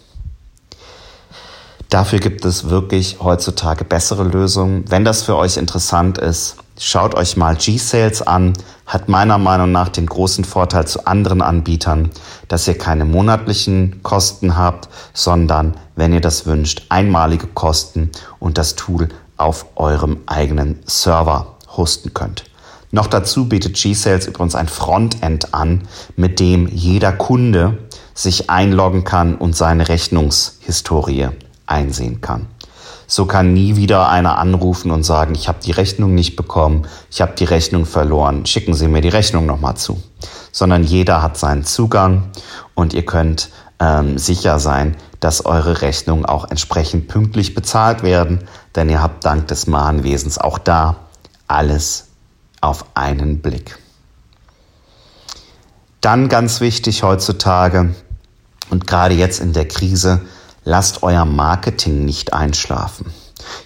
Dafür 1.89 2.19
gibt 2.19 2.46
es 2.46 2.69
wirklich 2.69 3.17
heutzutage 3.19 3.84
bessere 3.84 4.24
Lösungen. 4.24 4.86
Wenn 4.88 5.03
das 5.03 5.24
für 5.24 5.36
euch 5.36 5.58
interessant 5.58 6.19
ist, 6.19 6.58
schaut 6.77 7.15
euch 7.15 7.36
mal 7.36 7.55
G-Sales 7.55 8.22
an. 8.22 8.53
Hat 8.86 9.10
meiner 9.10 9.39
Meinung 9.39 9.72
nach 9.72 9.89
den 9.89 10.05
großen 10.05 10.46
Vorteil 10.46 10.86
zu 10.86 11.08
anderen 11.08 11.41
Anbietern, 11.41 12.12
dass 12.48 12.67
ihr 12.67 12.77
keine 12.77 13.05
monatlichen 13.05 14.03
Kosten 14.03 14.55
habt, 14.55 14.88
sondern, 15.15 15.74
wenn 15.96 16.13
ihr 16.13 16.22
das 16.22 16.46
wünscht, 16.46 16.86
einmalige 16.89 17.48
Kosten 17.48 18.12
und 18.38 18.60
das 18.60 18.75
Tool 18.75 19.10
auf 19.38 19.65
eurem 19.75 20.19
eigenen 20.27 20.79
Server 20.86 21.55
hosten 21.75 22.13
könnt. 22.13 22.43
Noch 22.91 23.08
dazu 23.08 23.50
bietet 23.50 23.81
G-Sales 23.81 24.27
übrigens 24.27 24.53
ein 24.53 24.67
Frontend 24.67 25.55
an, 25.55 25.88
mit 26.15 26.39
dem 26.39 26.67
jeder 26.67 27.13
Kunde 27.13 27.79
sich 28.13 28.51
einloggen 28.51 29.05
kann 29.05 29.36
und 29.36 29.55
seine 29.55 29.89
Rechnungshistorie 29.89 31.29
einsehen 31.69 32.21
kann. 32.21 32.47
So 33.07 33.25
kann 33.25 33.53
nie 33.53 33.75
wieder 33.75 34.09
einer 34.09 34.38
anrufen 34.38 34.91
und 34.91 35.03
sagen, 35.03 35.33
ich 35.33 35.47
habe 35.47 35.59
die 35.63 35.71
Rechnung 35.71 36.13
nicht 36.13 36.35
bekommen, 36.35 36.88
ich 37.09 37.21
habe 37.21 37.33
die 37.35 37.45
Rechnung 37.45 37.85
verloren, 37.85 38.45
schicken 38.45 38.75
Sie 38.75 38.88
mir 38.88 39.01
die 39.01 39.09
Rechnung 39.09 39.45
nochmal 39.45 39.75
zu. 39.77 40.01
Sondern 40.51 40.83
jeder 40.83 41.21
hat 41.21 41.38
seinen 41.38 41.63
Zugang 41.63 42.29
und 42.75 42.93
ihr 42.93 43.05
könnt 43.05 43.49
ähm, 43.79 44.17
sicher 44.17 44.59
sein, 44.59 44.95
dass 45.19 45.45
eure 45.45 45.81
Rechnungen 45.81 46.25
auch 46.25 46.49
entsprechend 46.49 47.07
pünktlich 47.07 47.55
bezahlt 47.55 48.03
werden, 48.03 48.47
denn 48.75 48.89
ihr 48.89 49.01
habt 49.01 49.25
dank 49.25 49.47
des 49.47 49.67
Mahnwesens 49.67 50.38
auch 50.38 50.59
da 50.59 50.97
alles 51.47 52.09
auf 52.61 52.85
einen 52.93 53.41
Blick. 53.41 53.79
Dann 56.01 56.29
ganz 56.29 56.61
wichtig 56.61 57.03
heutzutage 57.03 57.93
und 58.69 58.88
gerade 58.88 59.15
jetzt 59.15 59.39
in 59.39 59.53
der 59.53 59.67
Krise, 59.67 60.21
lasst 60.63 61.03
euer 61.03 61.25
Marketing 61.25 62.05
nicht 62.05 62.33
einschlafen. 62.33 63.11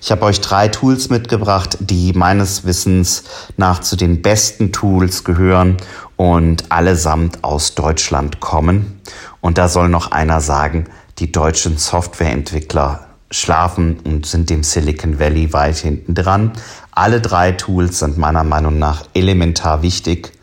Ich 0.02 0.12
habe 0.12 0.26
euch 0.26 0.40
drei 0.42 0.68
Tools 0.68 1.10
mitgebracht, 1.10 1.78
die 1.80 2.14
meines 2.14 2.66
Wissens 2.66 3.24
nach 3.58 3.80
zu 3.80 3.96
den 3.96 4.22
besten 4.22 4.72
Tools 4.72 5.24
gehören 5.24 5.78
und 6.16 6.72
allesamt 6.72 7.44
aus 7.44 7.76
Deutschland 7.76 8.40
kommen. 8.40 9.02
Und 9.42 9.58
da 9.58 9.68
soll 9.68 9.90
noch 9.90 10.12
einer 10.12 10.42
sagen, 10.42 10.86
die 11.20 11.32
deutschen 11.32 11.78
Softwareentwickler 11.78 13.08
schlafen 13.32 14.00
und 14.04 14.26
sind 14.26 14.50
dem 14.50 14.64
Silicon 14.64 15.20
Valley 15.20 15.54
weit 15.54 15.78
hinten 15.78 16.14
dran. 16.14 16.54
Alle 16.92 17.20
drei 17.20 17.52
Tools 17.52 18.00
sind 18.00 18.18
meiner 18.18 18.44
Meinung 18.44 18.78
nach 18.78 19.06
elementar 19.14 19.82
wichtig 19.82 20.34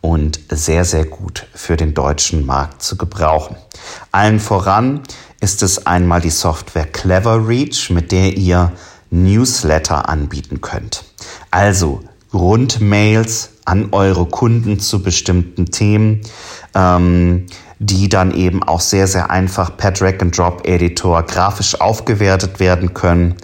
und 0.00 0.40
sehr, 0.50 0.84
sehr 0.84 1.06
gut 1.06 1.46
für 1.54 1.76
den 1.76 1.94
deutschen 1.94 2.44
Markt 2.44 2.82
zu 2.82 2.96
gebrauchen. 2.96 3.56
Allen 4.12 4.40
voran 4.40 5.02
ist 5.44 5.62
es 5.62 5.86
einmal 5.86 6.22
die 6.22 6.30
Software 6.30 6.86
Clever 6.86 7.46
Reach, 7.46 7.90
mit 7.90 8.12
der 8.12 8.34
ihr 8.34 8.72
Newsletter 9.10 10.08
anbieten 10.08 10.62
könnt. 10.62 11.04
Also 11.50 12.00
Rundmails 12.32 13.50
an 13.66 13.90
eure 13.92 14.24
Kunden 14.24 14.80
zu 14.80 15.02
bestimmten 15.02 15.66
Themen, 15.66 16.22
ähm, 16.74 17.44
die 17.78 18.08
dann 18.08 18.32
eben 18.34 18.62
auch 18.62 18.80
sehr, 18.80 19.06
sehr 19.06 19.30
einfach 19.30 19.76
per 19.76 19.92
Drag-and-Drop-Editor 19.92 21.22
grafisch 21.24 21.80
aufgewertet 21.80 22.60
werden 22.60 22.94
können. 22.94 23.34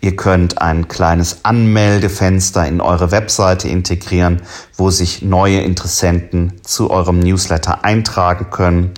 Ihr 0.00 0.16
könnt 0.16 0.60
ein 0.60 0.88
kleines 0.88 1.44
Anmeldefenster 1.44 2.66
in 2.66 2.80
eure 2.80 3.10
Webseite 3.10 3.68
integrieren, 3.68 4.42
wo 4.76 4.90
sich 4.90 5.22
neue 5.22 5.60
Interessenten 5.60 6.54
zu 6.62 6.90
eurem 6.90 7.20
Newsletter 7.20 7.84
eintragen 7.84 8.50
können. 8.50 8.92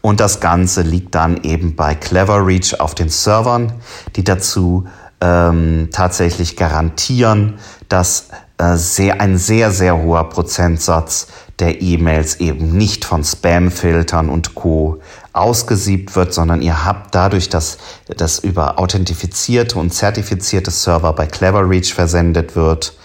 Und 0.00 0.20
das 0.20 0.40
Ganze 0.40 0.82
liegt 0.82 1.14
dann 1.14 1.42
eben 1.42 1.76
bei 1.76 1.94
Cleverreach 1.94 2.80
auf 2.80 2.94
den 2.94 3.08
Servern, 3.08 3.72
die 4.16 4.24
dazu 4.24 4.86
ähm, 5.20 5.88
tatsächlich 5.92 6.56
garantieren, 6.56 7.54
dass 7.88 8.28
sehr, 8.58 9.20
ein 9.20 9.36
sehr, 9.36 9.70
sehr 9.70 9.98
hoher 10.00 10.28
Prozentsatz 10.28 11.26
der 11.58 11.82
E-Mails 11.82 12.40
eben 12.40 12.76
nicht 12.76 13.04
von 13.04 13.24
Spam-Filtern 13.24 14.28
und 14.28 14.54
Co. 14.54 15.00
ausgesiebt 15.32 16.16
wird, 16.16 16.34
sondern 16.34 16.62
ihr 16.62 16.84
habt 16.84 17.14
dadurch, 17.14 17.48
dass 17.48 17.78
das 18.16 18.38
über 18.38 18.78
authentifizierte 18.78 19.78
und 19.78 19.92
zertifizierte 19.92 20.70
Server 20.70 21.12
bei 21.12 21.26
Cleverreach 21.26 21.94
versendet 21.94 22.56
wird, 22.56 22.96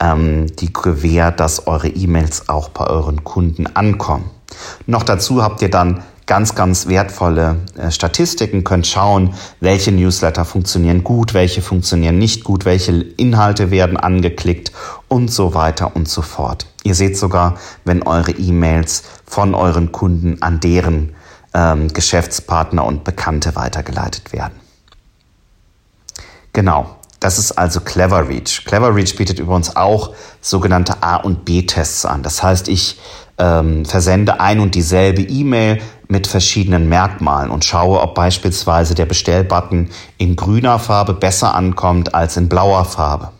ähm, 0.00 0.46
die 0.56 0.72
Gewähr, 0.72 1.32
dass 1.32 1.66
eure 1.66 1.88
E-Mails 1.88 2.48
auch 2.48 2.68
bei 2.68 2.86
euren 2.86 3.24
Kunden 3.24 3.66
ankommen. 3.66 4.30
Noch 4.86 5.02
dazu 5.02 5.42
habt 5.42 5.62
ihr 5.62 5.70
dann 5.70 6.02
ganz, 6.26 6.54
ganz 6.54 6.88
wertvolle 6.88 7.56
äh, 7.78 7.90
Statistiken, 7.90 8.64
könnt 8.64 8.86
schauen, 8.86 9.34
welche 9.60 9.92
Newsletter 9.92 10.44
funktionieren 10.44 11.04
gut, 11.04 11.34
welche 11.34 11.62
funktionieren 11.62 12.18
nicht 12.18 12.44
gut, 12.44 12.64
welche 12.64 12.92
Inhalte 12.92 13.70
werden 13.70 13.96
angeklickt 13.96 14.72
und 15.08 15.30
so 15.30 15.54
weiter 15.54 15.94
und 15.94 16.08
so 16.08 16.22
fort. 16.22 16.66
Ihr 16.82 16.94
seht 16.94 17.16
sogar, 17.16 17.56
wenn 17.84 18.02
eure 18.02 18.32
E-Mails 18.32 19.04
von 19.24 19.54
euren 19.54 19.92
Kunden 19.92 20.42
an 20.42 20.60
deren 20.60 21.14
ähm, 21.54 21.88
Geschäftspartner 21.88 22.84
und 22.84 23.04
Bekannte 23.04 23.54
weitergeleitet 23.56 24.32
werden. 24.32 24.54
Genau. 26.52 26.96
Das 27.18 27.38
ist 27.38 27.52
also 27.52 27.80
Clever 27.80 28.28
Reach. 28.28 28.64
Clever 28.66 28.94
Reach 28.94 29.16
bietet 29.16 29.38
übrigens 29.38 29.74
auch 29.74 30.14
sogenannte 30.40 31.02
A- 31.02 31.16
und 31.16 31.44
B-Tests 31.44 32.04
an. 32.04 32.22
Das 32.22 32.42
heißt, 32.42 32.68
ich 32.68 33.00
ähm, 33.38 33.84
versende 33.84 34.40
ein 34.40 34.60
und 34.60 34.74
dieselbe 34.74 35.22
E-Mail 35.22 35.80
mit 36.08 36.26
verschiedenen 36.26 36.88
Merkmalen 36.88 37.50
und 37.50 37.64
schaue, 37.64 38.00
ob 38.00 38.14
beispielsweise 38.14 38.94
der 38.94 39.06
Bestellbutton 39.06 39.88
in 40.18 40.36
grüner 40.36 40.78
Farbe 40.78 41.14
besser 41.14 41.54
ankommt 41.54 42.14
als 42.14 42.36
in 42.36 42.48
blauer 42.48 42.84
Farbe. 42.84 43.30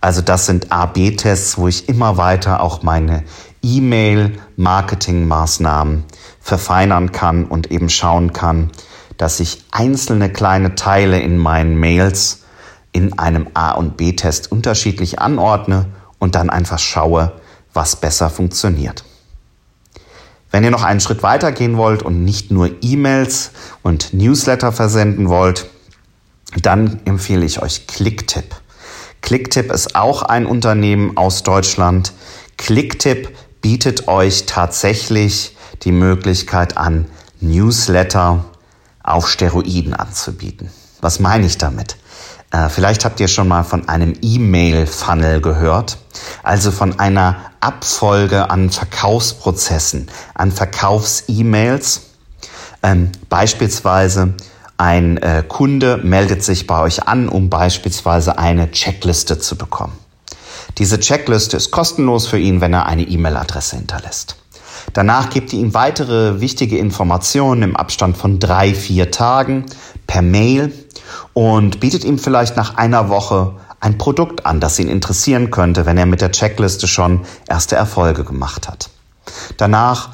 Also 0.00 0.20
das 0.20 0.46
sind 0.46 0.70
A-B-Tests, 0.72 1.58
wo 1.58 1.66
ich 1.68 1.88
immer 1.88 2.16
weiter 2.16 2.60
auch 2.60 2.82
meine 2.82 3.22
E-Mail-Marketing-Maßnahmen 3.62 6.04
verfeinern 6.40 7.12
kann 7.12 7.44
und 7.44 7.70
eben 7.70 7.88
schauen 7.88 8.32
kann, 8.32 8.72
dass 9.16 9.38
ich 9.38 9.62
einzelne 9.70 10.28
kleine 10.30 10.74
Teile 10.74 11.20
in 11.20 11.38
meinen 11.38 11.76
Mails 11.76 12.40
in 12.90 13.16
einem 13.18 13.46
A- 13.54 13.70
und 13.72 13.96
B-Test 13.96 14.50
unterschiedlich 14.50 15.20
anordne 15.20 15.86
und 16.18 16.34
dann 16.34 16.50
einfach 16.50 16.80
schaue, 16.80 17.32
was 17.72 17.94
besser 17.96 18.28
funktioniert. 18.28 19.04
Wenn 20.52 20.64
ihr 20.64 20.70
noch 20.70 20.84
einen 20.84 21.00
Schritt 21.00 21.22
weiter 21.22 21.50
gehen 21.50 21.78
wollt 21.78 22.02
und 22.02 22.24
nicht 22.24 22.50
nur 22.50 22.70
E-Mails 22.82 23.50
und 23.82 24.12
Newsletter 24.12 24.70
versenden 24.70 25.28
wollt, 25.30 25.66
dann 26.60 27.00
empfehle 27.06 27.44
ich 27.46 27.62
euch 27.62 27.86
Clicktip. 27.86 28.54
Clicktip 29.22 29.72
ist 29.72 29.96
auch 29.96 30.22
ein 30.22 30.44
Unternehmen 30.44 31.16
aus 31.16 31.42
Deutschland. 31.42 32.12
Clicktip 32.58 33.30
bietet 33.62 34.08
euch 34.08 34.44
tatsächlich 34.44 35.56
die 35.84 35.92
Möglichkeit 35.92 36.76
an, 36.76 37.06
Newsletter 37.40 38.44
auf 39.02 39.28
Steroiden 39.28 39.94
anzubieten. 39.94 40.70
Was 41.00 41.18
meine 41.18 41.46
ich 41.46 41.56
damit? 41.56 41.96
Äh, 42.52 42.68
vielleicht 42.68 43.04
habt 43.04 43.18
ihr 43.18 43.28
schon 43.28 43.48
mal 43.48 43.64
von 43.64 43.88
einem 43.88 44.14
E-Mail-Funnel 44.20 45.40
gehört, 45.40 45.98
also 46.42 46.70
von 46.70 46.98
einer 47.00 47.36
Abfolge 47.60 48.50
an 48.50 48.70
Verkaufsprozessen, 48.70 50.08
an 50.34 50.52
Verkaufs-E-Mails. 50.52 52.02
Ähm, 52.82 53.10
beispielsweise 53.28 54.34
ein 54.76 55.16
äh, 55.18 55.42
Kunde 55.46 55.98
meldet 55.98 56.42
sich 56.42 56.66
bei 56.66 56.80
euch 56.82 57.08
an, 57.08 57.28
um 57.28 57.48
beispielsweise 57.48 58.38
eine 58.38 58.70
Checkliste 58.70 59.38
zu 59.38 59.56
bekommen. 59.56 59.96
Diese 60.78 61.00
Checkliste 61.00 61.56
ist 61.56 61.70
kostenlos 61.70 62.26
für 62.26 62.38
ihn, 62.38 62.60
wenn 62.60 62.72
er 62.72 62.86
eine 62.86 63.02
E-Mail-Adresse 63.02 63.76
hinterlässt. 63.76 64.36
Danach 64.92 65.30
gebt 65.30 65.52
ihr 65.52 65.60
ihm 65.60 65.74
weitere 65.74 66.40
wichtige 66.40 66.78
Informationen 66.78 67.62
im 67.62 67.76
Abstand 67.76 68.16
von 68.16 68.38
drei, 68.38 68.74
vier 68.74 69.10
Tagen 69.10 69.66
per 70.06 70.22
Mail 70.22 70.72
und 71.32 71.80
bietet 71.80 72.04
ihm 72.04 72.18
vielleicht 72.18 72.56
nach 72.56 72.76
einer 72.76 73.08
Woche 73.08 73.54
ein 73.80 73.98
Produkt 73.98 74.46
an, 74.46 74.60
das 74.60 74.78
ihn 74.78 74.88
interessieren 74.88 75.50
könnte, 75.50 75.86
wenn 75.86 75.98
er 75.98 76.06
mit 76.06 76.20
der 76.20 76.30
Checkliste 76.30 76.86
schon 76.86 77.22
erste 77.48 77.74
Erfolge 77.76 78.24
gemacht 78.24 78.68
hat. 78.68 78.90
Danach 79.56 80.10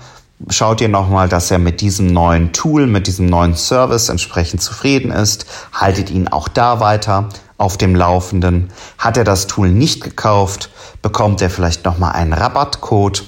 schaut 0.49 0.81
ihr 0.81 0.89
nochmal, 0.89 1.29
dass 1.29 1.51
er 1.51 1.59
mit 1.59 1.81
diesem 1.81 2.07
neuen 2.07 2.53
Tool, 2.53 2.87
mit 2.87 3.07
diesem 3.07 3.27
neuen 3.27 3.55
Service 3.57 4.09
entsprechend 4.09 4.63
zufrieden 4.63 5.11
ist, 5.11 5.47
haltet 5.73 6.11
ihn 6.11 6.29
auch 6.29 6.49
da 6.49 6.81
weiter 6.81 7.29
auf 7.59 7.77
dem 7.77 7.95
Laufenden. 7.95 8.71
Hat 8.97 9.17
er 9.17 9.25
das 9.25 9.47
Tool 9.47 9.69
nicht 9.69 10.03
gekauft, 10.03 10.71
bekommt 11.03 11.43
er 11.43 11.51
vielleicht 11.51 11.85
nochmal 11.85 12.13
einen 12.13 12.33
Rabattcode. 12.33 13.25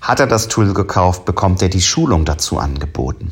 Hat 0.00 0.20
er 0.20 0.26
das 0.26 0.48
Tool 0.48 0.74
gekauft, 0.74 1.24
bekommt 1.24 1.62
er 1.62 1.68
die 1.68 1.80
Schulung 1.80 2.24
dazu 2.24 2.58
angeboten. 2.58 3.30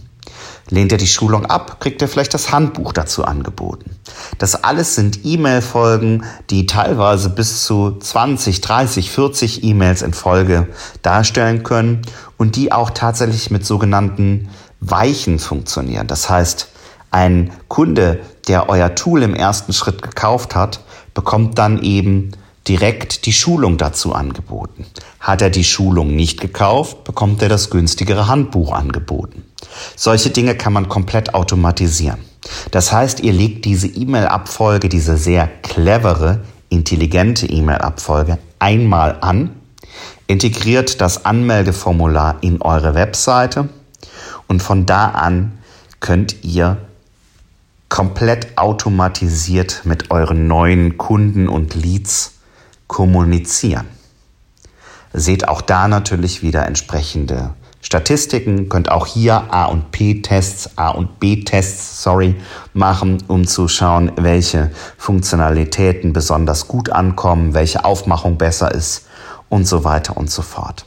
Lehnt 0.68 0.92
er 0.92 0.98
die 0.98 1.06
Schulung 1.06 1.46
ab, 1.46 1.80
kriegt 1.80 2.00
er 2.02 2.08
vielleicht 2.08 2.34
das 2.34 2.52
Handbuch 2.52 2.92
dazu 2.92 3.24
angeboten. 3.24 3.96
Das 4.38 4.62
alles 4.62 4.94
sind 4.94 5.24
E-Mail-Folgen, 5.24 6.24
die 6.50 6.66
teilweise 6.66 7.30
bis 7.30 7.64
zu 7.64 7.98
20, 7.98 8.60
30, 8.60 9.10
40 9.10 9.64
E-Mails 9.64 10.02
in 10.02 10.12
Folge 10.12 10.68
darstellen 11.02 11.62
können 11.62 12.02
und 12.36 12.56
die 12.56 12.72
auch 12.72 12.90
tatsächlich 12.90 13.50
mit 13.50 13.66
sogenannten 13.66 14.48
Weichen 14.80 15.38
funktionieren. 15.38 16.06
Das 16.06 16.30
heißt, 16.30 16.68
ein 17.10 17.50
Kunde, 17.68 18.20
der 18.48 18.68
euer 18.68 18.94
Tool 18.94 19.22
im 19.22 19.34
ersten 19.34 19.72
Schritt 19.72 20.02
gekauft 20.02 20.54
hat, 20.54 20.80
bekommt 21.14 21.58
dann 21.58 21.82
eben 21.82 22.32
direkt 22.68 23.26
die 23.26 23.32
Schulung 23.32 23.78
dazu 23.78 24.14
angeboten. 24.14 24.86
Hat 25.18 25.42
er 25.42 25.50
die 25.50 25.64
Schulung 25.64 26.14
nicht 26.14 26.40
gekauft, 26.40 27.04
bekommt 27.04 27.42
er 27.42 27.48
das 27.48 27.70
günstigere 27.70 28.28
Handbuch 28.28 28.72
angeboten. 28.72 29.44
Solche 29.96 30.30
Dinge 30.30 30.54
kann 30.54 30.72
man 30.72 30.88
komplett 30.88 31.34
automatisieren. 31.34 32.18
Das 32.70 32.92
heißt, 32.92 33.20
ihr 33.20 33.32
legt 33.32 33.64
diese 33.64 33.86
E-Mail-Abfolge, 33.86 34.88
diese 34.88 35.16
sehr 35.16 35.46
clevere, 35.62 36.40
intelligente 36.68 37.46
E-Mail-Abfolge 37.46 38.38
einmal 38.58 39.18
an, 39.20 39.56
integriert 40.26 41.00
das 41.00 41.24
Anmeldeformular 41.24 42.38
in 42.40 42.62
eure 42.62 42.94
Webseite 42.94 43.68
und 44.46 44.62
von 44.62 44.86
da 44.86 45.08
an 45.08 45.58
könnt 46.00 46.44
ihr 46.44 46.78
komplett 47.88 48.56
automatisiert 48.56 49.82
mit 49.84 50.10
euren 50.10 50.46
neuen 50.46 50.96
Kunden 50.96 51.48
und 51.48 51.74
Leads 51.74 52.34
kommunizieren. 52.86 53.86
Seht 55.12 55.48
auch 55.48 55.60
da 55.60 55.88
natürlich 55.88 56.42
wieder 56.42 56.66
entsprechende 56.66 57.54
Statistiken, 57.82 58.68
könnt 58.68 58.90
auch 58.90 59.06
hier 59.06 59.52
A 59.52 59.64
und 59.64 59.90
P-Tests, 59.90 60.76
A 60.76 60.90
und 60.90 61.18
B-Tests, 61.18 62.02
sorry, 62.02 62.36
machen, 62.74 63.22
um 63.26 63.46
zu 63.46 63.68
schauen, 63.68 64.12
welche 64.16 64.70
Funktionalitäten 64.98 66.12
besonders 66.12 66.68
gut 66.68 66.90
ankommen, 66.90 67.54
welche 67.54 67.84
Aufmachung 67.84 68.36
besser 68.36 68.72
ist 68.74 69.06
und 69.48 69.66
so 69.66 69.82
weiter 69.82 70.16
und 70.16 70.30
so 70.30 70.42
fort. 70.42 70.84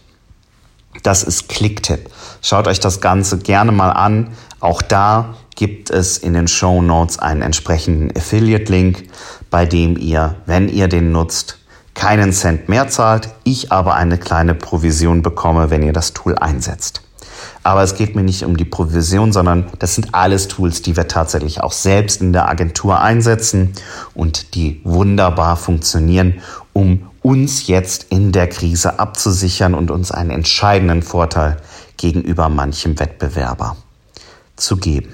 Das 1.02 1.24
ist 1.24 1.50
Clicktip. 1.50 2.10
Schaut 2.42 2.68
euch 2.68 2.80
das 2.80 3.02
Ganze 3.02 3.40
gerne 3.40 3.72
mal 3.72 3.90
an. 3.90 4.30
Auch 4.60 4.82
da 4.82 5.34
gibt 5.56 5.90
es 5.90 6.18
in 6.18 6.34
den 6.34 6.48
Show 6.48 6.82
Notes 6.82 7.20
einen 7.20 7.42
entsprechenden 7.42 8.16
Affiliate-Link, 8.16 9.10
bei 9.50 9.66
dem 9.66 9.98
ihr, 9.98 10.36
wenn 10.46 10.70
ihr 10.70 10.88
den 10.88 11.12
nutzt, 11.12 11.58
keinen 11.94 12.34
Cent 12.34 12.70
mehr 12.70 12.88
zahlt, 12.90 13.30
ich 13.44 13.72
aber 13.72 13.96
eine 13.96 14.18
kleine 14.18 14.56
Provision 14.56 15.22
bekomme, 15.22 15.70
wenn 15.70 15.84
ihr 15.84 15.94
das 15.94 16.14
Tool 16.14 16.36
einsetzt. 16.36 17.02
Aber 17.64 17.82
es 17.82 17.96
geht 17.96 18.16
mir 18.16 18.24
nicht 18.24 18.44
um 18.44 18.58
die 18.58 18.66
Provision, 18.66 19.32
sondern 19.32 19.68
das 19.80 19.96
sind 19.96 20.14
alles 20.14 20.48
Tools, 20.48 20.82
die 20.82 20.98
wir 20.98 21.08
tatsächlich 21.08 21.62
auch 21.62 21.72
selbst 21.72 22.22
in 22.22 22.34
der 22.34 22.50
Agentur 22.50 23.00
einsetzen 23.00 23.74
und 24.14 24.56
die 24.56 24.82
wunderbar 24.84 25.56
funktionieren, 25.56 26.42
um 26.74 27.10
uns 27.22 27.68
jetzt 27.68 28.08
in 28.10 28.32
der 28.34 28.48
Krise 28.48 29.00
abzusichern 29.00 29.74
und 29.74 29.92
uns 29.92 30.12
einen 30.12 30.32
entscheidenden 30.32 31.02
Vorteil 31.02 31.58
gegenüber 31.96 32.50
manchem 32.50 33.00
Wettbewerber 33.00 33.78
zu 34.58 34.76
geben. 34.78 35.14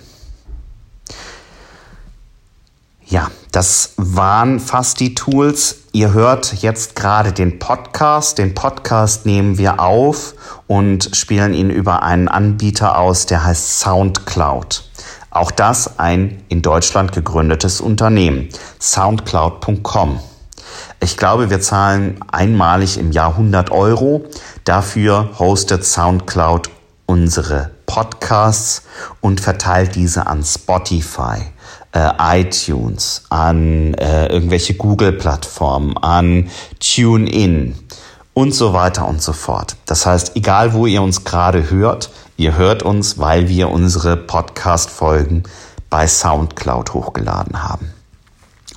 Ja, 3.05 3.29
das 3.51 3.93
waren 3.97 4.59
fast 4.59 4.99
die 4.99 5.15
Tools. 5.15 5.78
Ihr 5.91 6.13
hört 6.13 6.53
jetzt 6.61 6.95
gerade 6.95 7.33
den 7.33 7.57
Podcast. 7.57 8.37
Den 8.37 8.53
Podcast 8.53 9.25
nehmen 9.25 9.57
wir 9.57 9.79
auf 9.79 10.35
und 10.67 11.15
spielen 11.15 11.55
ihn 11.55 11.71
über 11.71 12.03
einen 12.03 12.27
Anbieter 12.27 12.99
aus, 12.99 13.25
der 13.25 13.43
heißt 13.43 13.79
SoundCloud. 13.79 14.83
Auch 15.31 15.49
das 15.49 15.97
ein 15.97 16.43
in 16.47 16.61
Deutschland 16.61 17.11
gegründetes 17.11 17.81
Unternehmen. 17.81 18.49
Soundcloud.com. 18.79 20.19
Ich 20.99 21.17
glaube, 21.17 21.49
wir 21.49 21.59
zahlen 21.59 22.19
einmalig 22.31 22.99
im 22.99 23.11
Jahr 23.11 23.31
100 23.31 23.71
Euro. 23.71 24.25
Dafür 24.65 25.39
hostet 25.39 25.85
SoundCloud 25.85 26.69
unsere 27.07 27.71
Podcasts 27.87 28.83
und 29.21 29.41
verteilt 29.41 29.95
diese 29.95 30.27
an 30.27 30.43
Spotify 30.43 31.47
äh, 31.91 32.41
iTunes, 32.41 33.23
an 33.29 33.93
äh, 33.95 34.27
irgendwelche 34.27 34.75
Google-Plattformen, 34.75 35.97
an 35.97 36.49
TuneIn 36.79 37.75
und 38.33 38.53
so 38.53 38.73
weiter 38.73 39.07
und 39.07 39.21
so 39.21 39.33
fort. 39.33 39.75
Das 39.85 40.05
heißt, 40.05 40.35
egal 40.35 40.73
wo 40.73 40.85
ihr 40.85 41.01
uns 41.01 41.23
gerade 41.23 41.69
hört, 41.69 42.11
ihr 42.37 42.55
hört 42.55 42.83
uns, 42.83 43.17
weil 43.17 43.49
wir 43.49 43.69
unsere 43.69 44.15
Podcast-Folgen 44.17 45.43
bei 45.89 46.07
SoundCloud 46.07 46.93
hochgeladen 46.93 47.63
haben. 47.63 47.93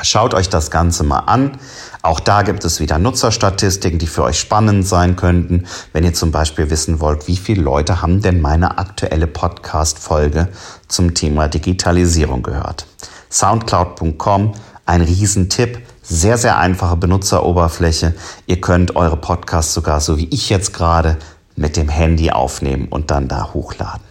Schaut 0.00 0.34
euch 0.34 0.48
das 0.48 0.70
Ganze 0.70 1.04
mal 1.04 1.20
an. 1.20 1.58
Auch 2.02 2.18
da 2.18 2.42
gibt 2.42 2.64
es 2.64 2.80
wieder 2.80 2.98
Nutzerstatistiken, 2.98 4.00
die 4.00 4.08
für 4.08 4.24
euch 4.24 4.38
spannend 4.38 4.86
sein 4.86 5.14
könnten. 5.14 5.66
Wenn 5.92 6.02
ihr 6.02 6.12
zum 6.12 6.32
Beispiel 6.32 6.68
wissen 6.68 6.98
wollt, 6.98 7.28
wie 7.28 7.36
viele 7.36 7.62
Leute 7.62 8.02
haben 8.02 8.20
denn 8.20 8.40
meine 8.40 8.78
aktuelle 8.78 9.28
Podcast-Folge 9.28 10.48
zum 10.88 11.14
Thema 11.14 11.46
Digitalisierung 11.46 12.42
gehört. 12.42 12.86
Soundcloud.com, 13.30 14.52
ein 14.84 15.00
Riesentipp. 15.00 15.78
Sehr, 16.02 16.36
sehr 16.36 16.58
einfache 16.58 16.96
Benutzeroberfläche. 16.96 18.14
Ihr 18.46 18.60
könnt 18.60 18.96
eure 18.96 19.16
Podcasts 19.16 19.72
sogar, 19.72 20.00
so 20.00 20.18
wie 20.18 20.26
ich 20.30 20.50
jetzt 20.50 20.74
gerade, 20.74 21.16
mit 21.54 21.76
dem 21.76 21.88
Handy 21.88 22.32
aufnehmen 22.32 22.88
und 22.88 23.12
dann 23.12 23.28
da 23.28 23.54
hochladen. 23.54 24.02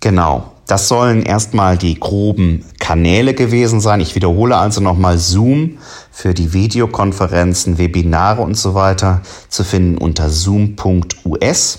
Genau. 0.00 0.51
Das 0.66 0.88
sollen 0.88 1.22
erstmal 1.22 1.76
die 1.76 1.98
groben 1.98 2.64
Kanäle 2.78 3.34
gewesen 3.34 3.80
sein. 3.80 4.00
Ich 4.00 4.14
wiederhole 4.14 4.56
also 4.56 4.80
nochmal 4.80 5.18
Zoom 5.18 5.78
für 6.10 6.34
die 6.34 6.52
Videokonferenzen, 6.52 7.78
Webinare 7.78 8.42
und 8.42 8.56
so 8.56 8.74
weiter 8.74 9.22
zu 9.48 9.64
finden 9.64 9.98
unter 9.98 10.30
zoom.us, 10.30 11.78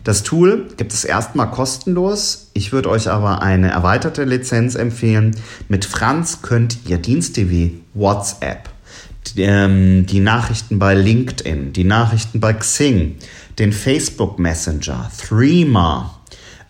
Das 0.02 0.24
Tool 0.24 0.66
gibt 0.76 0.92
es 0.92 1.04
erstmal 1.04 1.52
kostenlos. 1.52 2.50
Ich 2.52 2.72
würde 2.72 2.90
euch 2.90 3.08
aber 3.08 3.42
eine 3.42 3.70
erweiterte 3.70 4.24
Lizenz 4.24 4.74
empfehlen. 4.74 5.36
Mit 5.68 5.84
Franz 5.84 6.42
könnt 6.42 6.78
ihr 6.88 6.98
Dienste 6.98 7.48
wie 7.48 7.80
WhatsApp, 7.94 8.68
die, 9.28 9.42
ähm, 9.42 10.04
die 10.06 10.18
Nachrichten 10.18 10.80
bei 10.80 10.94
LinkedIn, 10.94 11.72
die 11.72 11.84
Nachrichten 11.84 12.40
bei 12.40 12.52
Xing, 12.52 13.18
den 13.58 13.72
Facebook 13.72 14.38
Messenger, 14.38 15.10
Threema, 15.18 16.20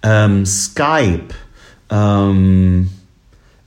ähm, 0.03 0.45
Skype, 0.47 1.29
ähm, 1.91 2.91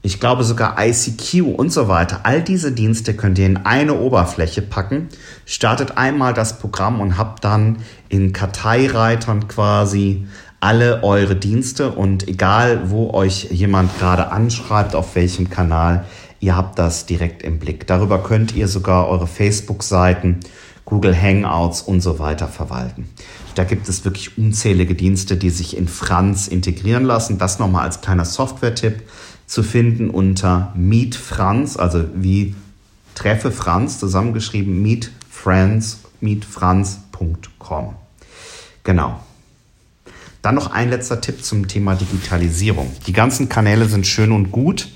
ich 0.05 0.19
glaube 0.19 0.43
sogar 0.43 0.75
ICQ 0.77 1.57
und 1.57 1.71
so 1.73 1.87
weiter. 1.87 2.19
All 2.23 2.43
diese 2.43 2.71
Dienste 2.71 3.15
könnt 3.15 3.39
ihr 3.39 3.47
in 3.47 3.57
eine 3.57 3.95
Oberfläche 3.95 4.61
packen. 4.61 5.09
Startet 5.45 5.97
einmal 5.97 6.35
das 6.35 6.59
Programm 6.59 7.01
und 7.01 7.17
habt 7.17 7.43
dann 7.43 7.77
in 8.07 8.31
Karteireitern 8.31 9.47
quasi 9.47 10.27
alle 10.59 11.03
eure 11.03 11.35
Dienste 11.35 11.91
und 11.91 12.27
egal 12.27 12.91
wo 12.91 13.11
euch 13.15 13.47
jemand 13.51 13.97
gerade 13.97 14.31
anschreibt, 14.31 14.93
auf 14.93 15.15
welchem 15.15 15.49
Kanal, 15.49 16.05
ihr 16.39 16.55
habt 16.55 16.77
das 16.77 17.07
direkt 17.07 17.41
im 17.41 17.57
Blick. 17.57 17.87
Darüber 17.87 18.21
könnt 18.21 18.55
ihr 18.55 18.67
sogar 18.67 19.07
eure 19.07 19.25
Facebook-Seiten 19.25 20.41
Google 20.85 21.19
Hangouts 21.19 21.81
und 21.81 22.01
so 22.01 22.19
weiter 22.19 22.47
verwalten. 22.47 23.09
Da 23.55 23.63
gibt 23.63 23.89
es 23.89 24.05
wirklich 24.05 24.37
unzählige 24.37 24.95
Dienste, 24.95 25.35
die 25.37 25.49
sich 25.49 25.75
in 25.75 25.87
Franz 25.87 26.47
integrieren 26.47 27.03
lassen. 27.03 27.37
Das 27.37 27.59
nochmal 27.59 27.83
als 27.83 28.01
kleiner 28.01 28.25
Software-Tipp 28.25 29.03
zu 29.47 29.63
finden 29.63 30.09
unter 30.09 30.71
Meet 30.75 31.15
Franz, 31.15 31.77
also 31.77 32.03
wie 32.13 32.55
Treffe 33.15 33.51
Franz 33.51 33.99
zusammengeschrieben, 33.99 34.81
Meet 34.81 35.11
Friends, 35.29 35.99
meetfranz.com. 36.21 37.95
Genau. 38.83 39.19
Dann 40.41 40.55
noch 40.55 40.71
ein 40.71 40.89
letzter 40.89 41.21
Tipp 41.21 41.43
zum 41.43 41.67
Thema 41.67 41.95
Digitalisierung. 41.95 42.91
Die 43.07 43.13
ganzen 43.13 43.49
Kanäle 43.49 43.85
sind 43.85 44.05
schön 44.05 44.31
und 44.31 44.51
gut. 44.51 44.89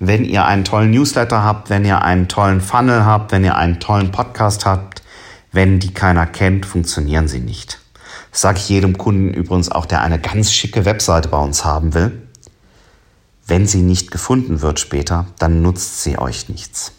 Wenn 0.00 0.24
ihr 0.24 0.44
einen 0.46 0.64
tollen 0.64 0.90
Newsletter 0.90 1.44
habt, 1.44 1.70
wenn 1.70 1.84
ihr 1.84 2.02
einen 2.02 2.26
tollen 2.26 2.60
Funnel 2.60 3.04
habt, 3.04 3.30
wenn 3.30 3.44
ihr 3.44 3.56
einen 3.56 3.78
tollen 3.78 4.10
Podcast 4.10 4.66
habt, 4.66 4.95
wenn 5.56 5.80
die 5.80 5.92
keiner 5.92 6.26
kennt, 6.26 6.66
funktionieren 6.66 7.26
sie 7.26 7.40
nicht. 7.40 7.80
Das 8.30 8.42
sage 8.42 8.58
ich 8.58 8.68
jedem 8.68 8.98
Kunden 8.98 9.32
übrigens 9.32 9.70
auch, 9.72 9.86
der 9.86 10.02
eine 10.02 10.20
ganz 10.20 10.52
schicke 10.52 10.84
Webseite 10.84 11.30
bei 11.30 11.38
uns 11.38 11.64
haben 11.64 11.94
will. 11.94 12.22
Wenn 13.46 13.66
sie 13.66 13.80
nicht 13.80 14.10
gefunden 14.10 14.60
wird 14.60 14.78
später, 14.78 15.24
dann 15.38 15.62
nutzt 15.62 16.02
sie 16.02 16.18
euch 16.18 16.50
nichts. 16.50 16.92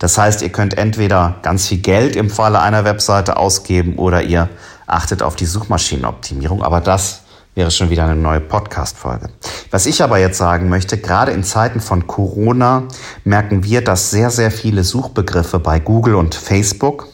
Das 0.00 0.18
heißt, 0.18 0.42
ihr 0.42 0.48
könnt 0.48 0.76
entweder 0.76 1.36
ganz 1.42 1.68
viel 1.68 1.78
Geld 1.78 2.16
im 2.16 2.30
Falle 2.30 2.60
einer 2.60 2.84
Webseite 2.84 3.36
ausgeben 3.36 3.94
oder 3.94 4.24
ihr 4.24 4.48
achtet 4.88 5.22
auf 5.22 5.36
die 5.36 5.46
Suchmaschinenoptimierung, 5.46 6.64
aber 6.64 6.80
das 6.80 7.22
wäre 7.54 7.70
schon 7.70 7.90
wieder 7.90 8.06
eine 8.06 8.16
neue 8.16 8.40
Podcast-Folge. 8.40 9.28
Was 9.70 9.86
ich 9.86 10.02
aber 10.02 10.18
jetzt 10.18 10.38
sagen 10.38 10.68
möchte, 10.68 10.98
gerade 10.98 11.30
in 11.30 11.44
Zeiten 11.44 11.80
von 11.80 12.08
Corona 12.08 12.88
merken 13.22 13.62
wir, 13.62 13.84
dass 13.84 14.10
sehr, 14.10 14.30
sehr 14.30 14.50
viele 14.50 14.82
Suchbegriffe 14.82 15.60
bei 15.60 15.78
Google 15.78 16.16
und 16.16 16.34
Facebook 16.34 17.11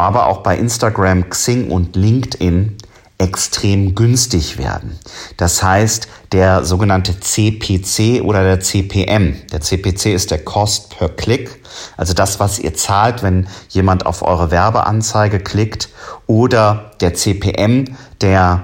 aber 0.00 0.26
auch 0.26 0.38
bei 0.38 0.56
Instagram, 0.56 1.28
Xing 1.28 1.70
und 1.70 1.94
LinkedIn 1.94 2.76
extrem 3.18 3.94
günstig 3.94 4.56
werden. 4.56 4.98
Das 5.36 5.62
heißt, 5.62 6.08
der 6.32 6.64
sogenannte 6.64 7.20
CPC 7.20 8.22
oder 8.22 8.42
der 8.42 8.60
CPM. 8.60 9.36
Der 9.52 9.60
CPC 9.60 10.06
ist 10.06 10.30
der 10.30 10.42
Cost 10.42 10.96
per 10.96 11.10
Click, 11.10 11.62
also 11.98 12.14
das, 12.14 12.40
was 12.40 12.58
ihr 12.58 12.74
zahlt, 12.74 13.22
wenn 13.22 13.46
jemand 13.68 14.06
auf 14.06 14.22
eure 14.22 14.50
Werbeanzeige 14.50 15.38
klickt, 15.38 15.90
oder 16.26 16.92
der 17.00 17.12
CPM, 17.14 17.96
der 18.22 18.62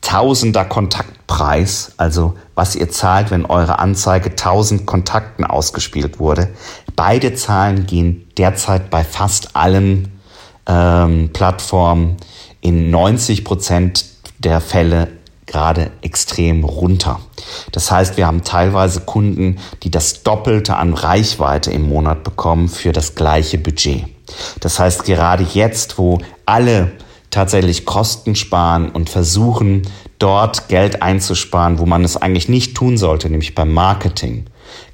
Tausender 0.00 0.64
Kontaktpreis, 0.64 1.92
also 1.98 2.34
was 2.54 2.74
ihr 2.74 2.88
zahlt, 2.88 3.30
wenn 3.30 3.44
eure 3.44 3.78
Anzeige 3.78 4.30
1000 4.30 4.86
Kontakten 4.86 5.44
ausgespielt 5.44 6.18
wurde. 6.18 6.48
Beide 6.96 7.34
Zahlen 7.34 7.86
gehen 7.86 8.26
derzeit 8.38 8.88
bei 8.88 9.04
fast 9.04 9.54
allen 9.56 10.19
ähm, 10.70 11.30
Plattformen 11.32 12.16
in 12.60 12.90
90 12.90 13.44
Prozent 13.44 14.04
der 14.38 14.60
Fälle 14.60 15.08
gerade 15.46 15.90
extrem 16.00 16.62
runter. 16.62 17.18
Das 17.72 17.90
heißt, 17.90 18.16
wir 18.16 18.26
haben 18.26 18.44
teilweise 18.44 19.00
Kunden, 19.00 19.58
die 19.82 19.90
das 19.90 20.22
Doppelte 20.22 20.76
an 20.76 20.94
Reichweite 20.94 21.72
im 21.72 21.88
Monat 21.88 22.22
bekommen 22.22 22.68
für 22.68 22.92
das 22.92 23.16
gleiche 23.16 23.58
Budget. 23.58 24.04
Das 24.60 24.78
heißt, 24.78 25.04
gerade 25.04 25.44
jetzt, 25.52 25.98
wo 25.98 26.20
alle 26.46 26.92
tatsächlich 27.30 27.84
Kosten 27.84 28.36
sparen 28.36 28.90
und 28.90 29.10
versuchen, 29.10 29.82
dort 30.20 30.68
Geld 30.68 31.02
einzusparen, 31.02 31.80
wo 31.80 31.86
man 31.86 32.04
es 32.04 32.16
eigentlich 32.16 32.48
nicht 32.48 32.76
tun 32.76 32.96
sollte, 32.96 33.28
nämlich 33.28 33.56
beim 33.56 33.72
Marketing. 33.72 34.46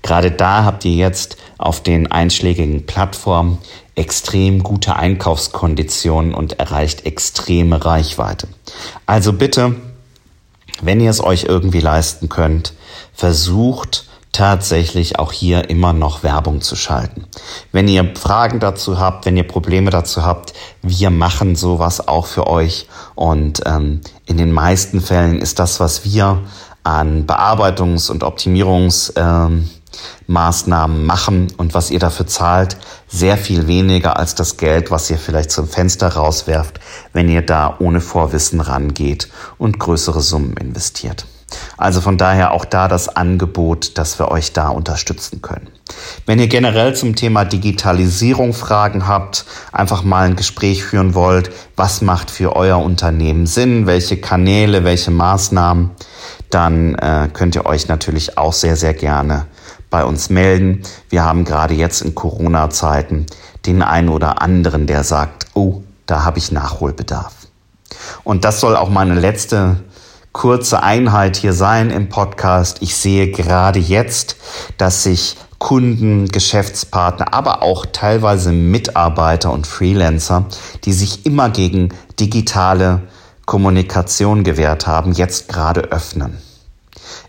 Gerade 0.02 0.30
da 0.30 0.64
habt 0.64 0.84
ihr 0.86 0.92
jetzt 0.92 1.36
auf 1.58 1.82
den 1.82 2.10
einschlägigen 2.10 2.86
Plattformen 2.86 3.58
extrem 3.96 4.62
gute 4.62 4.96
Einkaufskonditionen 4.96 6.34
und 6.34 6.58
erreicht 6.58 7.06
extreme 7.06 7.84
Reichweite. 7.84 8.46
Also 9.06 9.32
bitte, 9.32 9.74
wenn 10.82 11.00
ihr 11.00 11.10
es 11.10 11.24
euch 11.24 11.44
irgendwie 11.44 11.80
leisten 11.80 12.28
könnt, 12.28 12.74
versucht 13.14 14.06
tatsächlich 14.36 15.18
auch 15.18 15.32
hier 15.32 15.70
immer 15.70 15.94
noch 15.94 16.22
Werbung 16.22 16.60
zu 16.60 16.76
schalten. 16.76 17.24
Wenn 17.72 17.88
ihr 17.88 18.14
Fragen 18.16 18.60
dazu 18.60 19.00
habt, 19.00 19.24
wenn 19.24 19.38
ihr 19.38 19.48
Probleme 19.48 19.90
dazu 19.90 20.24
habt, 20.24 20.52
wir 20.82 21.08
machen 21.08 21.56
sowas 21.56 22.06
auch 22.06 22.26
für 22.26 22.46
euch. 22.46 22.86
Und 23.14 23.62
ähm, 23.64 24.02
in 24.26 24.36
den 24.36 24.52
meisten 24.52 25.00
Fällen 25.00 25.40
ist 25.40 25.58
das, 25.58 25.80
was 25.80 26.04
wir 26.04 26.42
an 26.84 27.26
Bearbeitungs- 27.26 28.10
und 28.10 28.24
Optimierungsmaßnahmen 28.24 29.58
ähm, 29.58 29.70
machen 30.26 31.48
und 31.56 31.74
was 31.74 31.90
ihr 31.90 31.98
dafür 31.98 32.26
zahlt, 32.26 32.76
sehr 33.08 33.36
viel 33.36 33.66
weniger 33.66 34.18
als 34.18 34.34
das 34.34 34.56
Geld, 34.56 34.90
was 34.90 35.10
ihr 35.10 35.18
vielleicht 35.18 35.50
zum 35.50 35.68
Fenster 35.68 36.08
rauswerft, 36.08 36.80
wenn 37.12 37.28
ihr 37.28 37.42
da 37.42 37.76
ohne 37.78 38.00
Vorwissen 38.00 38.60
rangeht 38.60 39.28
und 39.58 39.78
größere 39.78 40.20
Summen 40.20 40.56
investiert. 40.56 41.26
Also 41.76 42.00
von 42.00 42.18
daher 42.18 42.52
auch 42.52 42.64
da 42.64 42.88
das 42.88 43.08
Angebot, 43.08 43.98
dass 43.98 44.18
wir 44.18 44.30
euch 44.30 44.52
da 44.52 44.68
unterstützen 44.68 45.42
können. 45.42 45.68
Wenn 46.24 46.40
ihr 46.40 46.48
generell 46.48 46.96
zum 46.96 47.14
Thema 47.14 47.44
Digitalisierung 47.44 48.52
Fragen 48.52 49.06
habt, 49.06 49.44
einfach 49.70 50.02
mal 50.02 50.26
ein 50.26 50.36
Gespräch 50.36 50.84
führen 50.84 51.14
wollt, 51.14 51.50
was 51.76 52.02
macht 52.02 52.30
für 52.30 52.56
euer 52.56 52.78
Unternehmen 52.78 53.46
Sinn, 53.46 53.86
welche 53.86 54.16
Kanäle, 54.16 54.82
welche 54.84 55.12
Maßnahmen, 55.12 55.90
dann 56.50 56.96
äh, 56.96 57.28
könnt 57.32 57.54
ihr 57.54 57.66
euch 57.66 57.86
natürlich 57.88 58.38
auch 58.38 58.52
sehr, 58.52 58.76
sehr 58.76 58.94
gerne 58.94 59.46
bei 59.96 60.04
uns 60.04 60.28
melden. 60.28 60.82
Wir 61.08 61.24
haben 61.24 61.46
gerade 61.46 61.72
jetzt 61.72 62.02
in 62.02 62.14
Corona-Zeiten 62.14 63.24
den 63.64 63.80
einen 63.80 64.10
oder 64.10 64.42
anderen, 64.42 64.86
der 64.86 65.04
sagt, 65.04 65.46
oh, 65.54 65.80
da 66.04 66.22
habe 66.22 66.36
ich 66.36 66.52
Nachholbedarf. 66.52 67.32
Und 68.22 68.44
das 68.44 68.60
soll 68.60 68.76
auch 68.76 68.90
meine 68.90 69.14
letzte 69.14 69.76
kurze 70.32 70.82
Einheit 70.82 71.36
hier 71.36 71.54
sein 71.54 71.88
im 71.88 72.10
Podcast. 72.10 72.82
Ich 72.82 72.94
sehe 72.94 73.30
gerade 73.30 73.78
jetzt, 73.78 74.36
dass 74.76 75.02
sich 75.02 75.38
Kunden, 75.56 76.28
Geschäftspartner, 76.28 77.32
aber 77.32 77.62
auch 77.62 77.86
teilweise 77.86 78.52
Mitarbeiter 78.52 79.50
und 79.50 79.66
Freelancer, 79.66 80.44
die 80.84 80.92
sich 80.92 81.24
immer 81.24 81.48
gegen 81.48 81.88
digitale 82.20 83.00
Kommunikation 83.46 84.44
gewährt 84.44 84.86
haben, 84.86 85.12
jetzt 85.12 85.48
gerade 85.48 85.84
öffnen. 85.84 86.36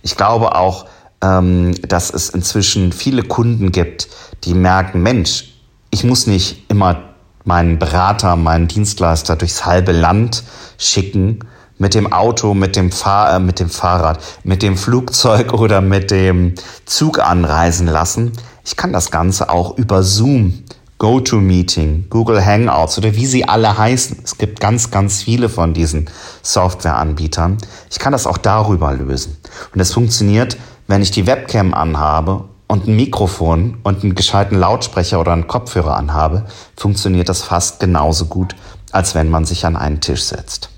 Ich 0.01 0.17
glaube 0.17 0.53
auch, 0.53 0.85
dass 1.19 2.13
es 2.13 2.29
inzwischen 2.29 2.91
viele 2.91 3.23
Kunden 3.23 3.71
gibt, 3.71 4.07
die 4.43 4.53
merken, 4.53 5.01
Mensch, 5.01 5.45
ich 5.89 6.03
muss 6.03 6.27
nicht 6.27 6.69
immer 6.69 7.15
meinen 7.43 7.79
Berater, 7.79 8.35
meinen 8.35 8.67
Dienstleister 8.67 9.35
durchs 9.35 9.65
halbe 9.65 9.93
Land 9.93 10.43
schicken, 10.77 11.39
mit 11.79 11.93
dem 11.93 12.11
Auto, 12.11 12.53
mit 12.53 12.75
dem, 12.75 12.91
Fahr 12.91 13.35
äh, 13.35 13.39
mit 13.39 13.59
dem 13.59 13.69
Fahrrad, 13.69 14.19
mit 14.43 14.63
dem 14.63 14.77
Flugzeug 14.77 15.53
oder 15.59 15.81
mit 15.81 16.11
dem 16.11 16.55
Zug 16.85 17.19
anreisen 17.19 17.87
lassen. 17.87 18.33
Ich 18.65 18.75
kann 18.75 18.93
das 18.93 19.11
Ganze 19.11 19.49
auch 19.49 19.77
über 19.77 20.03
Zoom, 20.03 20.63
GoToMeeting, 20.97 22.07
Google 22.09 22.43
Hangouts 22.43 22.97
oder 22.97 23.15
wie 23.15 23.27
sie 23.27 23.47
alle 23.47 23.77
heißen. 23.77 24.17
Es 24.23 24.37
gibt 24.37 24.59
ganz, 24.59 24.89
ganz 24.89 25.21
viele 25.21 25.47
von 25.47 25.73
diesen 25.73 26.09
Softwareanbietern. 26.41 27.59
Ich 27.91 27.99
kann 27.99 28.11
das 28.11 28.25
auch 28.25 28.39
darüber 28.39 28.91
lösen. 28.93 29.37
Und 29.73 29.79
es 29.79 29.93
funktioniert, 29.93 30.57
wenn 30.87 31.01
ich 31.01 31.11
die 31.11 31.27
Webcam 31.27 31.73
anhabe 31.73 32.45
und 32.67 32.87
ein 32.87 32.95
Mikrofon 32.95 33.77
und 33.83 34.03
einen 34.03 34.15
gescheiten 34.15 34.57
Lautsprecher 34.57 35.19
oder 35.19 35.33
einen 35.33 35.47
Kopfhörer 35.47 35.95
anhabe, 35.95 36.45
funktioniert 36.75 37.29
das 37.29 37.43
fast 37.43 37.79
genauso 37.79 38.25
gut, 38.25 38.55
als 38.91 39.15
wenn 39.15 39.29
man 39.29 39.45
sich 39.45 39.65
an 39.65 39.75
einen 39.75 40.01
Tisch 40.01 40.23
setzt. 40.23 40.69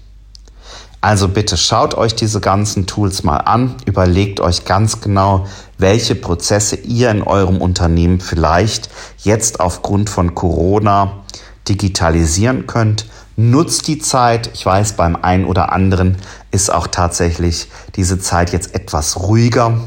Also 1.02 1.30
bitte 1.30 1.56
schaut 1.56 1.96
euch 1.96 2.14
diese 2.14 2.42
ganzen 2.42 2.86
Tools 2.86 3.24
mal 3.24 3.38
an, 3.38 3.76
überlegt 3.86 4.42
euch 4.42 4.66
ganz 4.66 5.00
genau, 5.00 5.46
welche 5.78 6.14
Prozesse 6.14 6.76
ihr 6.76 7.10
in 7.10 7.24
eurem 7.24 7.62
Unternehmen 7.62 8.20
vielleicht 8.20 8.90
jetzt 9.20 9.62
aufgrund 9.62 10.10
von 10.10 10.36
Corona 10.36 11.24
digitalisieren 11.70 12.68
könnt. 12.68 13.06
Nutzt 13.38 13.88
die 13.88 14.00
Zeit. 14.00 14.50
Ich 14.54 14.66
weiß, 14.66 14.94
beim 14.94 15.16
einen 15.16 15.46
oder 15.46 15.72
anderen 15.72 16.18
ist 16.52 16.70
auch 16.70 16.88
tatsächlich 16.88 17.70
diese 17.96 18.20
Zeit 18.20 18.52
jetzt 18.52 18.76
etwas 18.76 19.22
ruhiger. 19.22 19.80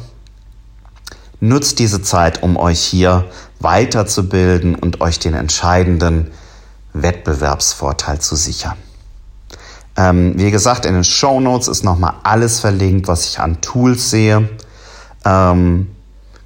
Nutzt 1.45 1.81
diese 1.81 2.03
Zeit, 2.03 2.45
um 2.45 2.57
euch 2.57 2.79
hier 2.79 3.25
weiterzubilden 3.59 4.77
und 4.77 5.01
euch 5.01 5.19
den 5.19 5.35
entscheidenden 5.35 6.31
Wettbewerbsvorteil 6.93 8.21
zu 8.21 8.37
sichern. 8.37 8.77
Ähm, 9.97 10.35
wie 10.37 10.53
gesagt, 10.53 10.87
in 10.87 10.95
den 10.95 11.03
Show 11.03 11.41
Notes 11.41 11.67
ist 11.67 11.83
nochmal 11.83 12.15
alles 12.23 12.61
verlinkt, 12.61 13.09
was 13.09 13.27
ich 13.27 13.41
an 13.41 13.61
Tools 13.61 14.09
sehe. 14.09 14.51
Ähm, 15.25 15.89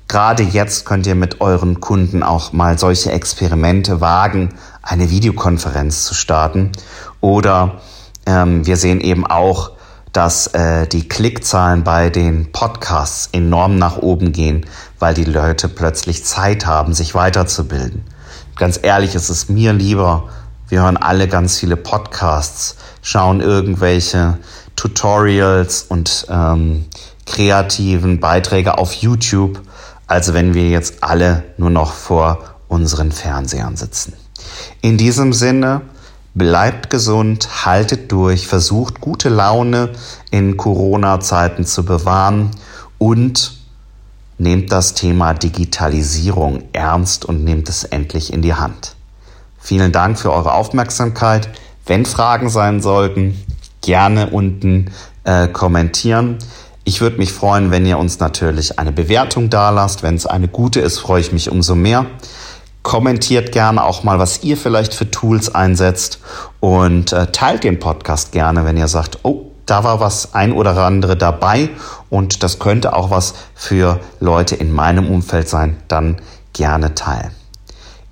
Gerade 0.08 0.44
jetzt 0.44 0.86
könnt 0.86 1.06
ihr 1.06 1.14
mit 1.14 1.42
euren 1.42 1.80
Kunden 1.80 2.22
auch 2.22 2.54
mal 2.54 2.78
solche 2.78 3.12
Experimente 3.12 4.00
wagen, 4.00 4.54
eine 4.80 5.10
Videokonferenz 5.10 6.04
zu 6.04 6.14
starten. 6.14 6.72
Oder 7.20 7.82
ähm, 8.24 8.64
wir 8.64 8.78
sehen 8.78 9.02
eben 9.02 9.26
auch, 9.26 9.72
dass 10.16 10.46
äh, 10.54 10.86
die 10.86 11.06
Klickzahlen 11.06 11.84
bei 11.84 12.08
den 12.08 12.50
Podcasts 12.50 13.28
enorm 13.32 13.76
nach 13.76 13.98
oben 13.98 14.32
gehen, 14.32 14.64
weil 14.98 15.14
die 15.14 15.24
Leute 15.24 15.68
plötzlich 15.68 16.24
Zeit 16.24 16.66
haben, 16.66 16.94
sich 16.94 17.14
weiterzubilden. 17.14 18.04
Ganz 18.56 18.78
ehrlich, 18.82 19.14
es 19.14 19.30
ist 19.30 19.50
mir 19.50 19.72
lieber, 19.72 20.28
wir 20.68 20.82
hören 20.82 20.96
alle 20.96 21.28
ganz 21.28 21.58
viele 21.58 21.76
Podcasts, 21.76 22.76
schauen 23.02 23.40
irgendwelche 23.40 24.38
Tutorials 24.74 25.82
und 25.88 26.26
ähm, 26.28 26.86
kreativen 27.24 28.20
Beiträge 28.20 28.78
auf 28.78 28.92
YouTube, 28.94 29.60
als 30.06 30.32
wenn 30.32 30.54
wir 30.54 30.68
jetzt 30.68 31.02
alle 31.02 31.44
nur 31.56 31.70
noch 31.70 31.92
vor 31.92 32.38
unseren 32.68 33.12
Fernsehern 33.12 33.76
sitzen. 33.76 34.14
In 34.80 34.98
diesem 34.98 35.32
Sinne, 35.32 35.82
bleibt 36.34 36.90
gesund, 36.90 37.64
haltet 37.64 38.12
durch, 38.12 38.46
versucht 38.46 39.00
gute 39.00 39.30
Laune 39.30 39.90
in 40.30 40.56
Corona-Zeiten 40.56 41.64
zu 41.64 41.84
bewahren 41.84 42.50
und 42.98 43.55
nehmt 44.38 44.72
das 44.72 44.94
Thema 44.94 45.34
Digitalisierung 45.34 46.64
ernst 46.72 47.24
und 47.24 47.44
nehmt 47.44 47.68
es 47.68 47.84
endlich 47.84 48.32
in 48.32 48.42
die 48.42 48.54
Hand. 48.54 48.96
Vielen 49.58 49.92
Dank 49.92 50.18
für 50.18 50.32
eure 50.32 50.54
Aufmerksamkeit. 50.54 51.48
Wenn 51.86 52.04
Fragen 52.04 52.48
sein 52.50 52.80
sollten, 52.80 53.42
gerne 53.80 54.30
unten 54.30 54.92
äh, 55.24 55.48
kommentieren. 55.48 56.38
Ich 56.84 57.00
würde 57.00 57.18
mich 57.18 57.32
freuen, 57.32 57.70
wenn 57.70 57.84
ihr 57.84 57.98
uns 57.98 58.20
natürlich 58.20 58.78
eine 58.78 58.92
Bewertung 58.92 59.50
dalasst. 59.50 60.02
Wenn 60.02 60.14
es 60.14 60.26
eine 60.26 60.48
gute 60.48 60.80
ist, 60.80 60.98
freue 60.98 61.20
ich 61.20 61.32
mich 61.32 61.50
umso 61.50 61.74
mehr. 61.74 62.06
Kommentiert 62.82 63.50
gerne 63.50 63.82
auch 63.82 64.04
mal, 64.04 64.20
was 64.20 64.44
ihr 64.44 64.56
vielleicht 64.56 64.94
für 64.94 65.10
Tools 65.10 65.52
einsetzt 65.52 66.20
und 66.60 67.12
äh, 67.12 67.26
teilt 67.32 67.64
den 67.64 67.80
Podcast 67.80 68.30
gerne, 68.30 68.64
wenn 68.64 68.76
ihr 68.76 68.86
sagt, 68.86 69.18
oh, 69.24 69.45
da 69.66 69.82
war 69.82 69.98
was 69.98 70.32
ein 70.32 70.52
oder 70.52 70.76
andere 70.78 71.16
dabei 71.16 71.70
und 72.08 72.44
das 72.44 72.60
könnte 72.60 72.94
auch 72.94 73.10
was 73.10 73.34
für 73.54 73.98
Leute 74.20 74.54
in 74.54 74.72
meinem 74.72 75.10
Umfeld 75.10 75.48
sein. 75.48 75.76
Dann 75.88 76.20
gerne 76.52 76.94
teilen. 76.94 77.32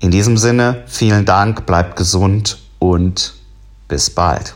In 0.01 0.11
diesem 0.11 0.37
Sinne, 0.37 0.83
vielen 0.87 1.25
Dank, 1.25 1.65
bleibt 1.65 1.95
gesund 1.97 2.59
und 2.81 3.35
bis 3.87 4.11
bald. 4.11 4.55